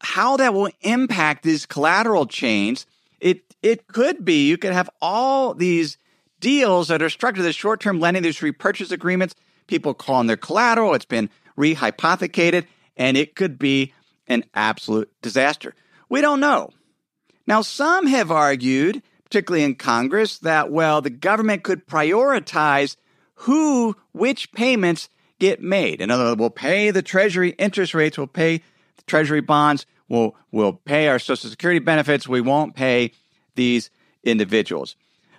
how 0.00 0.36
that 0.36 0.52
will 0.52 0.70
impact 0.82 1.44
these 1.44 1.66
collateral 1.66 2.26
chains, 2.26 2.86
it 3.20 3.42
it 3.62 3.86
could 3.86 4.24
be 4.24 4.48
you 4.48 4.58
could 4.58 4.72
have 4.72 4.90
all 5.00 5.54
these 5.54 5.96
deals 6.40 6.88
that 6.88 7.02
are 7.02 7.08
structured 7.08 7.46
as 7.46 7.54
short 7.54 7.80
term 7.80 8.00
lending, 8.00 8.24
these 8.24 8.42
repurchase 8.42 8.90
agreements, 8.90 9.34
people 9.68 9.94
calling 9.94 10.26
their 10.26 10.36
collateral, 10.36 10.94
it's 10.94 11.04
been 11.04 11.30
rehypothecated, 11.56 12.66
and 12.96 13.16
it 13.16 13.36
could 13.36 13.58
be 13.58 13.94
an 14.26 14.44
absolute 14.52 15.10
disaster. 15.22 15.74
We 16.08 16.20
don't 16.20 16.40
know. 16.40 16.70
Now, 17.46 17.62
some 17.62 18.06
have 18.06 18.30
argued, 18.30 19.02
particularly 19.24 19.64
in 19.64 19.74
Congress, 19.74 20.38
that, 20.38 20.70
well, 20.70 21.00
the 21.00 21.10
government 21.10 21.64
could 21.64 21.86
prioritize 21.86 22.96
who, 23.34 23.96
which 24.12 24.52
payments 24.52 25.08
get 25.38 25.60
made. 25.60 26.00
In 26.00 26.10
other 26.10 26.24
words, 26.24 26.38
we'll 26.38 26.50
pay 26.50 26.90
the 26.90 27.02
Treasury 27.02 27.50
interest 27.58 27.94
rates, 27.94 28.16
we'll 28.16 28.28
pay 28.28 28.58
the 28.58 29.02
Treasury 29.06 29.40
bonds, 29.40 29.86
we'll, 30.08 30.36
we'll 30.52 30.74
pay 30.74 31.08
our 31.08 31.18
Social 31.18 31.50
Security 31.50 31.80
benefits, 31.80 32.28
we 32.28 32.40
won't 32.40 32.76
pay 32.76 33.12
these 33.56 33.90
individuals. 34.22 34.96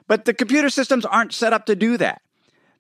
But 0.08 0.26
the 0.26 0.34
computer 0.34 0.70
systems 0.70 1.06
aren't 1.06 1.34
set 1.34 1.54
up 1.54 1.66
to 1.68 1.76
do 1.76 1.98
that. 1.98 2.22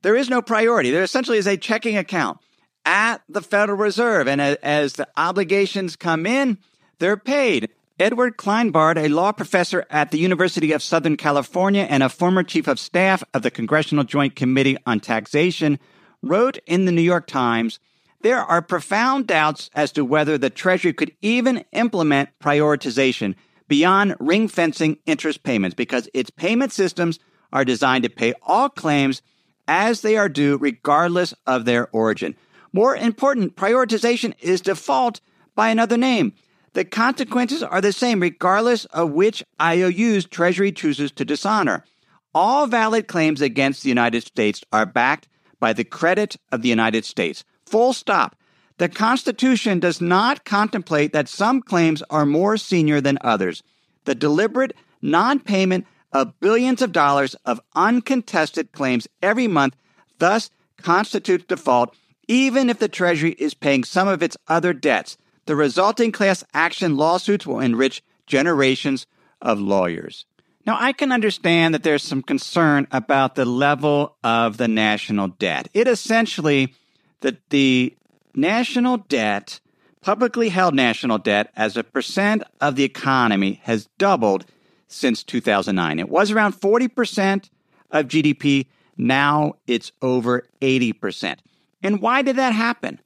There 0.02 0.16
is 0.16 0.30
no 0.30 0.42
priority. 0.42 0.92
There 0.92 1.04
essentially 1.04 1.38
is 1.38 1.48
a 1.48 1.56
checking 1.56 1.98
account 1.98 2.40
at 2.86 3.22
the 3.30 3.42
Federal 3.42 3.78
Reserve. 3.78 4.28
And 4.28 4.42
as 4.42 4.94
the 4.94 5.08
obligations 5.16 5.96
come 5.96 6.26
in, 6.26 6.58
they're 7.00 7.18
paid. 7.18 7.70
Edward 8.00 8.38
Kleinbard, 8.38 8.98
a 8.98 9.08
law 9.08 9.32
professor 9.32 9.86
at 9.92 10.10
the 10.10 10.18
University 10.18 10.72
of 10.72 10.82
Southern 10.82 11.16
California 11.16 11.84
and 11.84 12.02
a 12.02 12.10
former 12.10 12.42
chief 12.42 12.68
of 12.68 12.80
staff 12.80 13.24
of 13.36 13.44
the 13.44 13.52
Congressional 13.52 14.04
Joint 14.04 14.36
Committee 14.36 14.78
on 14.88 15.00
Taxation, 15.00 15.78
wrote 16.24 16.58
in 16.66 16.86
the 16.86 16.92
New 16.92 17.04
York 17.04 17.28
Times 17.28 17.80
there 18.22 18.40
are 18.40 18.64
profound 18.64 19.28
doubts 19.28 19.70
as 19.76 19.92
to 19.92 20.04
whether 20.04 20.40
the 20.40 20.50
Treasury 20.50 20.92
could 20.92 21.12
even 21.22 21.66
implement 21.72 22.30
prioritization 22.40 23.36
beyond 23.68 24.16
ring 24.20 24.48
fencing 24.48 24.98
interest 25.06 25.44
payments 25.44 25.76
because 25.76 26.10
its 26.16 26.32
payment 26.32 26.72
systems 26.72 27.20
are 27.52 27.66
designed 27.66 28.06
to 28.06 28.10
pay 28.10 28.34
all 28.42 28.70
claims 28.70 29.22
as 29.68 30.02
they 30.02 30.18
are 30.18 30.30
due, 30.30 30.58
regardless 30.58 31.36
of 31.46 31.66
their 31.66 31.90
origin. 31.92 32.36
More 32.72 32.96
important, 32.96 33.56
prioritization 33.56 34.34
is 34.40 34.62
default 34.62 35.22
by 35.54 35.70
another 35.70 35.98
name. 35.98 36.34
The 36.74 36.86
consequences 36.86 37.62
are 37.62 37.82
the 37.82 37.94
same 37.94 38.20
regardless 38.20 38.86
of 38.86 39.12
which 39.12 39.44
IOUs 39.62 40.26
Treasury 40.26 40.72
chooses 40.72 41.12
to 41.12 41.26
dishonor. 41.26 41.86
All 42.34 42.66
valid 42.66 43.08
claims 43.08 43.42
against 43.42 43.84
the 43.84 43.90
United 43.90 44.24
States 44.24 44.64
are 44.74 44.88
backed 44.88 45.28
by 45.60 45.74
the 45.74 45.84
credit 45.84 46.36
of 46.52 46.64
the 46.64 46.70
United 46.70 47.06
States. 47.06 47.44
Full 47.68 47.94
stop. 47.94 48.36
The 48.80 48.90
Constitution 48.90 49.80
does 49.80 50.02
not 50.02 50.46
contemplate 50.46 51.14
that 51.14 51.30
some 51.30 51.62
claims 51.62 52.02
are 52.10 52.26
more 52.26 52.58
senior 52.58 53.00
than 53.00 53.20
others. 53.22 53.62
The 54.06 54.16
deliberate 54.16 54.74
non 55.02 55.40
payment 55.40 55.86
of 56.12 56.40
billions 56.40 56.82
of 56.82 56.92
dollars 56.92 57.36
of 57.46 57.62
uncontested 57.76 58.72
claims 58.72 59.08
every 59.22 59.48
month 59.48 59.76
thus 60.18 60.50
constitutes 60.78 61.46
default, 61.46 61.96
even 62.28 62.70
if 62.70 62.80
the 62.80 62.88
Treasury 62.88 63.34
is 63.34 63.54
paying 63.54 63.84
some 63.84 64.08
of 64.08 64.24
its 64.24 64.38
other 64.48 64.74
debts. 64.74 65.18
The 65.46 65.56
resulting 65.56 66.12
class 66.12 66.44
action 66.54 66.96
lawsuits 66.96 67.46
will 67.46 67.60
enrich 67.60 68.04
generations 68.28 69.06
of 69.42 69.60
lawyers. 69.60 70.26
Now, 70.66 70.78
I 70.80 70.94
can 70.94 71.12
understand 71.12 71.74
that 71.74 71.84
there's 71.84 72.04
some 72.04 72.22
concern 72.22 72.88
about 72.92 73.36
the 73.36 73.44
level 73.44 74.16
of 74.24 74.56
the 74.58 74.70
national 74.70 75.28
debt. 75.28 75.68
It 75.74 75.88
essentially, 75.88 76.74
that 77.20 77.50
the 77.50 77.96
national 78.34 78.98
debt, 78.98 79.60
publicly 80.00 80.50
held 80.50 80.74
national 80.74 81.18
debt, 81.18 81.52
as 81.56 81.76
a 81.76 81.84
percent 81.84 82.44
of 82.62 82.76
the 82.78 82.86
economy 82.86 83.60
has 83.64 83.90
doubled 83.98 84.46
since 84.88 85.24
2009. 85.24 86.00
It 86.00 86.10
was 86.10 86.32
around 86.32 86.54
40% 86.54 87.50
of 87.92 88.08
GDP. 88.08 88.68
Now 88.96 89.56
it's 89.68 89.92
over 90.02 90.48
80%. 90.62 91.40
And 91.82 92.02
why 92.02 92.22
did 92.22 92.38
that 92.38 92.54
happen? 92.54 93.02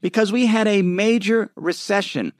Because 0.00 0.32
we 0.32 0.46
had 0.46 0.66
a 0.66 0.82
major 0.82 1.50
recession. 1.56 2.32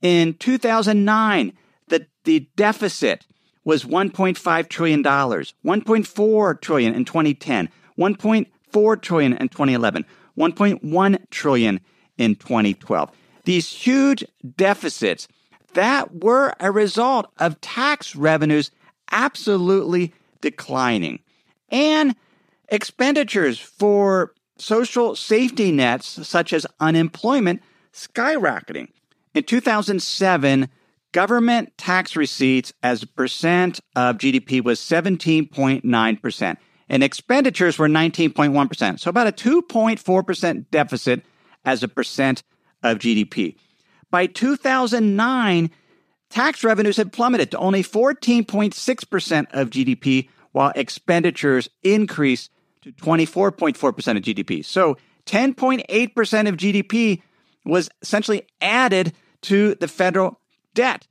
In 0.00 0.34
2009, 0.34 1.52
the, 1.88 2.06
the 2.24 2.48
deficit 2.56 3.26
was 3.64 3.84
$1.5 3.84 4.68
trillion, 4.68 5.02
1.4 5.02 6.60
trillion 6.60 6.94
in 6.94 7.04
2010, 7.04 7.68
1.4 7.98 9.02
trillion 9.02 9.32
in 9.34 9.48
2011, 9.48 10.04
$1.1 10.36 11.30
trillion 11.30 11.80
in 12.18 12.34
2012. 12.34 13.10
These 13.44 13.70
huge 13.70 14.24
deficits 14.56 15.28
that 15.74 16.22
were 16.22 16.54
a 16.60 16.70
result 16.70 17.30
of 17.38 17.60
tax 17.60 18.14
revenues 18.14 18.70
absolutely 19.10 20.12
declining 20.40 21.20
and 21.70 22.14
expenditures 22.68 23.58
for 23.58 24.32
social 24.62 25.16
safety 25.16 25.72
nets 25.72 26.26
such 26.26 26.52
as 26.52 26.66
unemployment 26.80 27.60
skyrocketing. 27.92 28.88
In 29.34 29.44
2007, 29.44 30.68
government 31.12 31.76
tax 31.76 32.16
receipts 32.16 32.72
as 32.82 33.02
a 33.02 33.06
percent 33.06 33.80
of 33.96 34.18
GDP 34.18 34.62
was 34.62 34.80
17.9%, 34.80 36.56
and 36.88 37.02
expenditures 37.02 37.78
were 37.78 37.88
19.1%. 37.88 39.00
So 39.00 39.08
about 39.10 39.26
a 39.26 39.32
2.4% 39.32 40.66
deficit 40.70 41.24
as 41.64 41.82
a 41.82 41.88
percent 41.88 42.42
of 42.82 42.98
GDP. 42.98 43.56
By 44.10 44.26
2009, 44.26 45.70
tax 46.28 46.64
revenues 46.64 46.96
had 46.96 47.12
plummeted 47.12 47.50
to 47.52 47.58
only 47.58 47.82
14.6% 47.82 49.46
of 49.52 49.70
GDP, 49.70 50.28
while 50.52 50.72
expenditures 50.74 51.68
increased 51.82 52.50
to 52.82 52.92
24.4% 52.92 54.16
of 54.16 54.22
GDP. 54.22 54.64
So 54.64 54.96
10.8% 55.26 56.48
of 56.48 56.56
GDP 56.56 57.22
was 57.64 57.88
essentially 58.02 58.46
added 58.60 59.12
to 59.42 59.74
the 59.76 59.88
federal 59.88 60.40
debt. 60.74 61.06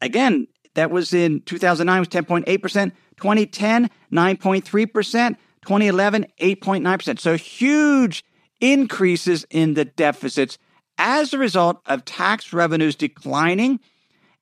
Again, 0.00 0.48
that 0.74 0.90
was 0.90 1.12
in 1.14 1.40
2009 1.42 1.98
was 2.00 2.08
10.8%, 2.08 2.92
2010 3.16 3.90
9.3%, 4.12 5.36
2011 5.62 6.26
8.9%. 6.40 7.18
So 7.18 7.36
huge 7.36 8.24
increases 8.60 9.46
in 9.50 9.74
the 9.74 9.84
deficits 9.84 10.58
as 10.98 11.34
a 11.34 11.38
result 11.38 11.80
of 11.86 12.04
tax 12.04 12.52
revenues 12.52 12.94
declining 12.96 13.80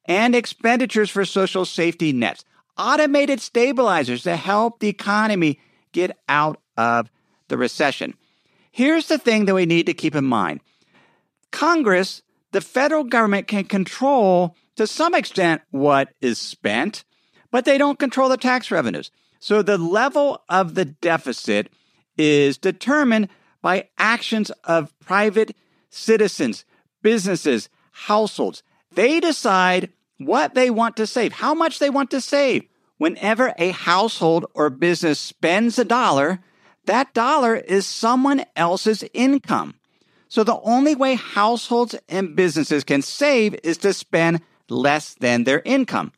and 0.06 0.34
expenditures 0.34 1.10
for 1.10 1.24
social 1.24 1.64
safety 1.64 2.12
nets, 2.12 2.44
automated 2.76 3.40
stabilizers 3.40 4.22
to 4.24 4.36
help 4.36 4.80
the 4.80 4.88
economy 4.88 5.58
get 5.94 6.18
out 6.28 6.60
of 6.76 7.10
the 7.48 7.56
recession. 7.56 8.12
Here's 8.70 9.06
the 9.06 9.16
thing 9.16 9.46
that 9.46 9.54
we 9.54 9.64
need 9.64 9.86
to 9.86 9.94
keep 9.94 10.14
in 10.14 10.26
mind 10.26 10.60
Congress, 11.50 12.20
the 12.52 12.60
federal 12.60 13.04
government, 13.04 13.46
can 13.46 13.64
control 13.64 14.54
to 14.76 14.86
some 14.86 15.14
extent 15.14 15.62
what 15.70 16.12
is 16.20 16.38
spent, 16.38 17.04
but 17.50 17.64
they 17.64 17.78
don't 17.78 17.98
control 17.98 18.28
the 18.28 18.36
tax 18.36 18.70
revenues. 18.70 19.10
So 19.38 19.62
the 19.62 19.78
level 19.78 20.42
of 20.48 20.74
the 20.74 20.84
deficit 20.84 21.70
is 22.18 22.58
determined 22.58 23.28
by 23.62 23.88
actions 23.96 24.50
of 24.64 24.92
private 25.00 25.56
citizens, 25.90 26.64
businesses, 27.02 27.68
households. 27.92 28.62
They 28.92 29.20
decide 29.20 29.90
what 30.18 30.54
they 30.54 30.70
want 30.70 30.96
to 30.96 31.06
save, 31.06 31.32
how 31.32 31.54
much 31.54 31.78
they 31.78 31.90
want 31.90 32.10
to 32.10 32.20
save. 32.20 32.64
Whenever 32.98 33.54
a 33.58 33.70
household 33.70 34.46
or 34.54 34.70
business 34.70 35.18
spends 35.18 35.78
a 35.78 35.84
dollar, 35.84 36.40
that 36.86 37.14
dollar 37.14 37.56
is 37.56 37.86
someone 37.86 38.44
else's 38.56 39.04
income. 39.12 39.74
So 40.28 40.44
the 40.44 40.60
only 40.60 40.94
way 40.94 41.14
households 41.14 41.94
and 42.08 42.36
businesses 42.36 42.84
can 42.84 43.02
save 43.02 43.56
is 43.62 43.78
to 43.78 43.92
spend 43.92 44.40
less 44.68 45.14
than 45.14 45.44
their 45.44 45.62
income. 45.64 46.12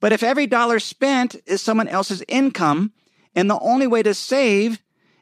But 0.00 0.12
if 0.12 0.22
every 0.22 0.46
dollar 0.46 0.78
spent 0.78 1.36
is 1.46 1.60
someone 1.60 1.88
else's 1.88 2.22
income, 2.26 2.92
and 3.34 3.48
the 3.48 3.58
only 3.60 3.86
way 3.86 4.02
to 4.02 4.14
save 4.14 4.80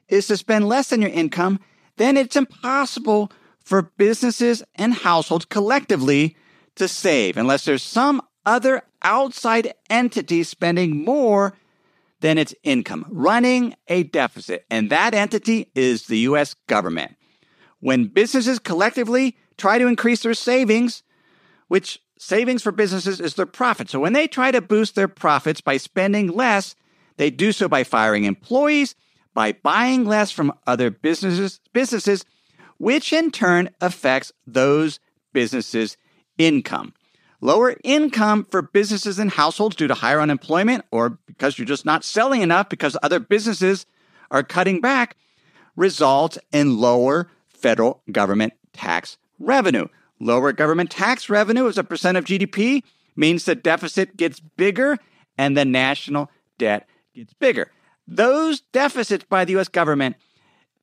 is 0.08 0.26
to 0.28 0.36
spend 0.36 0.68
less 0.68 0.88
than 0.88 1.02
your 1.02 1.10
income, 1.10 1.60
then 1.96 2.16
it's 2.16 2.36
impossible 2.36 3.30
for 3.62 3.90
businesses 3.98 4.62
and 4.76 4.94
households 4.94 5.44
collectively 5.44 6.36
to 6.76 6.88
save 6.88 7.36
unless 7.36 7.64
there's 7.64 7.82
some 7.82 8.22
other 8.46 8.82
outside 9.02 9.74
entity 9.88 10.42
spending 10.42 11.04
more 11.04 11.54
than 12.20 12.38
its 12.38 12.54
income, 12.62 13.06
running 13.08 13.74
a 13.86 14.02
deficit. 14.02 14.66
And 14.70 14.90
that 14.90 15.14
entity 15.14 15.70
is 15.74 16.06
the 16.06 16.18
US 16.18 16.54
government. 16.66 17.16
When 17.80 18.06
businesses 18.06 18.58
collectively 18.58 19.36
try 19.56 19.78
to 19.78 19.86
increase 19.86 20.22
their 20.22 20.34
savings, 20.34 21.02
which 21.68 22.00
savings 22.18 22.62
for 22.62 22.72
businesses 22.72 23.20
is 23.20 23.34
their 23.34 23.46
profit. 23.46 23.88
So 23.88 24.00
when 24.00 24.12
they 24.12 24.26
try 24.26 24.50
to 24.50 24.60
boost 24.60 24.94
their 24.94 25.08
profits 25.08 25.60
by 25.60 25.76
spending 25.76 26.28
less, 26.28 26.74
they 27.16 27.30
do 27.30 27.52
so 27.52 27.68
by 27.68 27.84
firing 27.84 28.24
employees, 28.24 28.94
by 29.34 29.52
buying 29.52 30.04
less 30.04 30.32
from 30.32 30.52
other 30.66 30.90
businesses, 30.90 31.60
businesses 31.72 32.24
which 32.78 33.12
in 33.12 33.30
turn 33.30 33.70
affects 33.80 34.32
those 34.46 34.98
businesses' 35.32 35.96
income. 36.38 36.94
Lower 37.40 37.76
income 37.84 38.46
for 38.50 38.62
businesses 38.62 39.18
and 39.18 39.30
households 39.30 39.76
due 39.76 39.86
to 39.86 39.94
higher 39.94 40.20
unemployment 40.20 40.84
or 40.90 41.18
because 41.26 41.58
you're 41.58 41.66
just 41.66 41.84
not 41.84 42.04
selling 42.04 42.42
enough 42.42 42.68
because 42.68 42.96
other 43.02 43.20
businesses 43.20 43.86
are 44.30 44.42
cutting 44.42 44.80
back 44.80 45.16
results 45.76 46.36
in 46.52 46.78
lower 46.78 47.30
federal 47.48 48.02
government 48.10 48.54
tax 48.72 49.18
revenue. 49.38 49.86
Lower 50.20 50.52
government 50.52 50.90
tax 50.90 51.30
revenue 51.30 51.68
as 51.68 51.78
a 51.78 51.84
percent 51.84 52.18
of 52.18 52.24
GDP 52.24 52.82
means 53.14 53.44
the 53.44 53.54
deficit 53.54 54.16
gets 54.16 54.40
bigger 54.40 54.98
and 55.36 55.56
the 55.56 55.64
national 55.64 56.30
debt 56.58 56.88
gets 57.14 57.32
bigger. 57.34 57.70
Those 58.08 58.62
deficits 58.72 59.24
by 59.28 59.44
the 59.44 59.56
US 59.58 59.68
government 59.68 60.16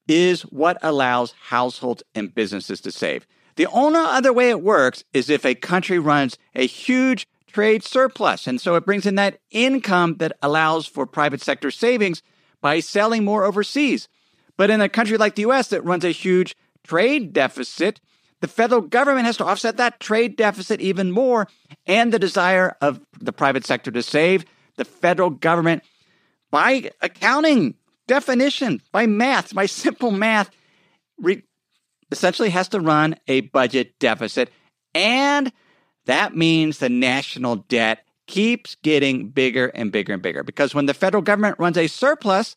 is 0.07 0.43
what 0.43 0.77
allows 0.81 1.33
households 1.49 2.03
and 2.13 2.33
businesses 2.33 2.79
to 2.81 2.91
save. 2.91 3.27
The 3.55 3.67
only 3.67 3.99
other 3.99 4.33
way 4.33 4.49
it 4.49 4.61
works 4.61 5.03
is 5.13 5.29
if 5.29 5.45
a 5.45 5.55
country 5.55 5.99
runs 5.99 6.37
a 6.53 6.67
huge 6.67 7.27
trade 7.47 7.83
surplus. 7.83 8.47
And 8.47 8.59
so 8.59 8.75
it 8.75 8.85
brings 8.85 9.05
in 9.05 9.15
that 9.15 9.39
income 9.49 10.15
that 10.17 10.33
allows 10.41 10.87
for 10.87 11.05
private 11.05 11.41
sector 11.41 11.71
savings 11.71 12.21
by 12.61 12.81
selling 12.81 13.23
more 13.23 13.45
overseas. 13.45 14.09
But 14.57 14.69
in 14.69 14.81
a 14.81 14.89
country 14.89 15.17
like 15.17 15.35
the 15.35 15.43
US 15.43 15.69
that 15.69 15.85
runs 15.85 16.03
a 16.03 16.11
huge 16.11 16.55
trade 16.83 17.31
deficit, 17.31 18.01
the 18.41 18.47
federal 18.47 18.81
government 18.81 19.25
has 19.25 19.37
to 19.37 19.45
offset 19.45 19.77
that 19.77 19.99
trade 19.99 20.35
deficit 20.35 20.81
even 20.81 21.11
more 21.11 21.47
and 21.85 22.11
the 22.11 22.19
desire 22.19 22.75
of 22.81 22.99
the 23.19 23.33
private 23.33 23.65
sector 23.65 23.89
to 23.91 24.03
save. 24.03 24.45
The 24.75 24.85
federal 24.85 25.29
government, 25.29 25.83
by 26.51 26.91
accounting 27.01 27.75
definition, 28.07 28.81
by 28.91 29.05
math, 29.05 29.55
by 29.55 29.65
simple 29.65 30.11
math, 30.11 30.49
re- 31.17 31.43
essentially 32.11 32.49
has 32.49 32.67
to 32.69 32.79
run 32.79 33.15
a 33.27 33.41
budget 33.41 33.97
deficit. 33.99 34.51
And 34.93 35.51
that 36.05 36.35
means 36.35 36.79
the 36.79 36.89
national 36.89 37.57
debt 37.57 38.05
keeps 38.27 38.75
getting 38.75 39.29
bigger 39.29 39.67
and 39.67 39.91
bigger 39.91 40.13
and 40.13 40.21
bigger. 40.21 40.43
Because 40.43 40.73
when 40.73 40.85
the 40.85 40.93
federal 40.93 41.21
government 41.21 41.59
runs 41.59 41.77
a 41.77 41.87
surplus, 41.87 42.55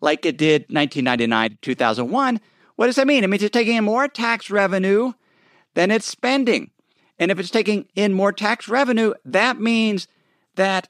like 0.00 0.24
it 0.26 0.36
did 0.36 0.62
1999 0.68 1.50
to 1.50 1.56
2001, 1.56 2.40
what 2.76 2.86
does 2.86 2.96
that 2.96 3.06
mean? 3.06 3.24
It 3.24 3.28
means 3.28 3.42
it's 3.42 3.52
taking 3.52 3.76
in 3.76 3.84
more 3.84 4.08
tax 4.08 4.50
revenue 4.50 5.12
than 5.74 5.90
it's 5.90 6.06
spending. 6.06 6.70
And 7.18 7.30
if 7.30 7.38
it's 7.40 7.50
taking 7.50 7.86
in 7.94 8.12
more 8.12 8.32
tax 8.32 8.68
revenue, 8.68 9.14
that 9.24 9.60
means 9.60 10.06
that 10.54 10.88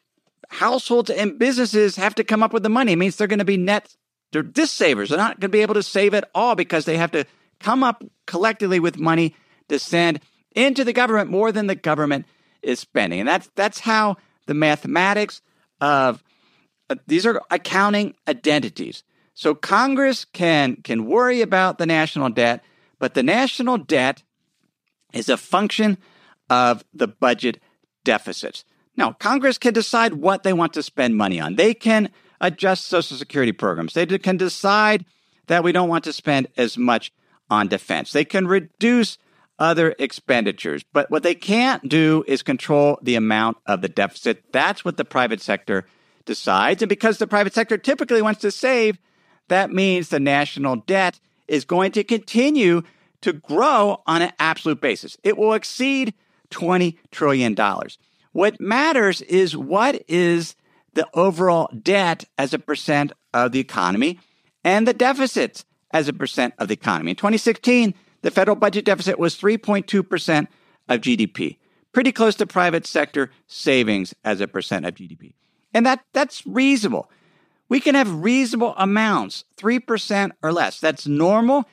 households 0.51 1.11
and 1.11 1.39
businesses 1.39 1.97
have 1.97 2.15
to 2.17 2.25
come 2.25 2.43
up 2.43 2.53
with 2.53 2.63
the 2.63 2.69
money. 2.69 2.93
It 2.93 2.97
means 2.97 3.17
they're 3.17 3.27
going 3.27 3.39
to 3.39 3.45
be 3.45 3.57
net, 3.57 3.95
they're 4.33 4.45
savers. 4.67 5.09
They're 5.09 5.19
not 5.19 5.41
going 5.41 5.51
to 5.51 5.57
be 5.57 5.63
able 5.63 5.75
to 5.75 5.83
save 5.83 6.15
at 6.15 6.29
all 6.35 6.55
because 6.55 6.85
they 6.85 6.97
have 6.97 7.13
to 7.13 7.25
come 7.61 7.83
up 7.83 8.05
collectively 8.27 8.81
with 8.81 8.99
money 8.99 9.35
to 9.68 9.79
send 9.79 10.21
into 10.53 10.85
the 10.85 10.92
government 10.92 11.31
more 11.31 11.53
than 11.53 11.66
the 11.66 11.75
government 11.75 12.27
is 12.62 12.81
spending. 12.81 13.21
And 13.21 13.29
that's, 13.29 13.51
that's 13.55 13.81
how 13.81 14.16
the 14.47 14.55
mathematics 14.55 15.42
of 15.81 16.23
uh, 16.90 16.97
these 17.07 17.27
are 17.27 17.42
accounting 17.51 18.14
identities. 18.27 19.05
So 19.35 19.55
Congress 19.55 20.25
can, 20.25 20.77
can 20.77 21.07
worry 21.07 21.42
about 21.42 21.79
the 21.79 21.87
national 21.87 22.31
debt, 22.31 22.64
but 22.99 23.14
the 23.14 23.23
national 23.23 23.79
debt 23.79 24.23
is 25.12 25.29
a 25.29 25.37
function 25.37 25.99
of 26.51 26.85
the 26.92 27.09
budget 27.09 27.61
deficits. 28.05 28.64
Now, 28.97 29.12
Congress 29.12 29.59
can 29.59 29.75
decide 29.75 30.14
what 30.14 30.42
they 30.42 30.53
want 30.53 30.73
to 30.73 30.83
spend 30.83 31.16
money 31.16 31.38
on. 31.38 31.55
They 31.55 31.73
can 31.73 32.11
adjust 32.40 32.87
Social 32.87 33.16
Security 33.16 33.53
programs. 33.53 33.94
They 33.94 34.07
can 34.07 34.37
decide 34.37 35.05
that 35.47 35.62
we 35.62 35.73
don't 35.73 35.88
want 35.88 36.05
to 36.05 36.12
spend 36.12 36.49
as 36.57 36.77
much 36.77 37.12
on 37.51 37.69
defense. 37.69 38.13
They 38.13 38.25
can 38.25 38.47
reduce 38.47 39.19
other 39.59 39.95
expenditures. 39.99 40.85
But 40.93 41.11
what 41.11 41.23
they 41.23 41.35
can't 41.35 41.89
do 41.89 42.25
is 42.27 42.43
control 42.43 42.99
the 43.03 43.17
amount 43.17 43.59
of 43.67 43.83
the 43.83 43.89
deficit. 43.89 44.45
That's 44.53 44.85
what 44.85 44.97
the 44.97 45.05
private 45.05 45.41
sector 45.41 45.87
decides. 46.25 46.83
And 46.83 46.89
because 46.89 47.19
the 47.19 47.27
private 47.27 47.55
sector 47.55 47.77
typically 47.77 48.23
wants 48.23 48.41
to 48.43 48.51
save, 48.51 48.99
that 49.49 49.71
means 49.71 50.09
the 50.09 50.21
national 50.21 50.77
debt 50.77 51.19
is 51.49 51.65
going 51.65 51.93
to 51.93 52.05
continue 52.05 52.83
to 53.23 53.33
grow 53.33 54.03
on 54.07 54.23
an 54.23 54.33
absolute 54.39 54.81
basis. 54.81 55.17
It 55.25 55.37
will 55.37 55.55
exceed 55.55 56.15
$20 56.51 56.97
trillion. 57.11 57.57
What 58.33 58.61
matters 58.61 59.23
is 59.23 59.57
what 59.57 60.03
is 60.07 60.55
the 60.95 61.09
overall 61.15 61.69
debt 61.83 62.25
as 62.37 62.55
a 62.55 62.59
percent 62.59 63.13
of 63.35 63.53
the 63.53 63.61
economy 63.61 64.21
and 64.65 64.87
the 64.87 64.93
deficits 64.93 65.65
as 65.90 66.09
a 66.09 66.12
percent 66.12 66.55
of 66.59 66.68
the 66.68 66.74
economy. 66.74 67.11
In 67.11 67.16
2016, 67.16 67.94
the 68.22 68.31
federal 68.31 68.57
budget 68.57 68.85
deficit 68.85 69.18
was 69.18 69.37
3.2% 69.37 70.46
of 70.88 71.01
GDP, 71.01 71.59
pretty 71.92 72.12
close 72.12 72.35
to 72.37 72.46
private 72.46 72.87
sector 72.87 73.31
savings 73.46 74.14
as 74.24 74.40
a 74.40 74.48
percent 74.48 74.87
of 74.87 74.94
GDP. 74.94 75.35
And 75.72 75.87
that, 75.87 76.05
that's 76.12 76.46
reasonable. 76.46 77.11
We 77.68 77.81
can 77.81 77.94
have 77.94 78.22
reasonable 78.22 78.74
amounts, 78.77 79.44
3% 79.59 80.33
or 80.42 80.53
less. 80.53 80.81
That's 80.81 81.07
normal, 81.07 81.64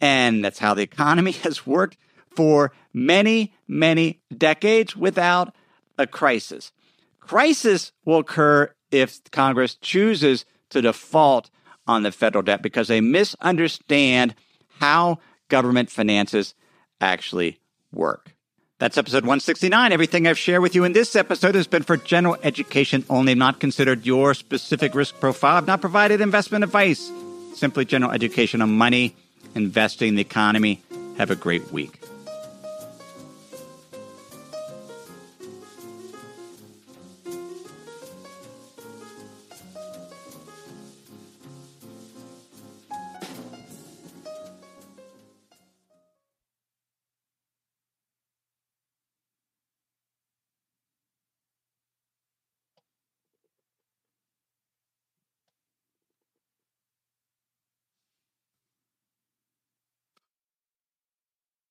and 0.00 0.44
that's 0.44 0.58
how 0.58 0.74
the 0.74 0.82
economy 0.82 1.32
has 1.42 1.66
worked 1.66 1.98
for 2.30 2.72
many, 2.92 3.52
many 3.68 4.20
decades 4.36 4.96
without 4.96 5.54
a 5.98 6.06
crisis. 6.06 6.72
Crisis 7.20 7.92
will 8.04 8.18
occur 8.18 8.72
if 8.90 9.20
Congress 9.30 9.76
chooses 9.76 10.44
to 10.70 10.82
default 10.82 11.50
on 11.86 12.02
the 12.02 12.12
federal 12.12 12.42
debt 12.42 12.62
because 12.62 12.88
they 12.88 13.00
misunderstand 13.00 14.34
how 14.78 15.18
government 15.48 15.90
finances 15.90 16.54
actually 17.00 17.60
work. 17.92 18.34
That's 18.78 18.98
episode 18.98 19.22
169. 19.22 19.92
Everything 19.92 20.26
I've 20.26 20.38
shared 20.38 20.60
with 20.60 20.74
you 20.74 20.82
in 20.82 20.92
this 20.92 21.14
episode 21.14 21.54
has 21.54 21.68
been 21.68 21.84
for 21.84 21.96
general 21.96 22.36
education 22.42 23.04
only, 23.08 23.36
not 23.36 23.60
considered 23.60 24.04
your 24.04 24.34
specific 24.34 24.94
risk 24.96 25.20
profile. 25.20 25.56
I've 25.56 25.68
not 25.68 25.80
provided 25.80 26.20
investment 26.20 26.64
advice, 26.64 27.12
simply 27.54 27.84
general 27.84 28.10
education 28.10 28.60
on 28.60 28.76
money, 28.76 29.14
investing, 29.54 30.16
the 30.16 30.22
economy. 30.22 30.82
Have 31.16 31.30
a 31.30 31.36
great 31.36 31.70
week. 31.70 32.01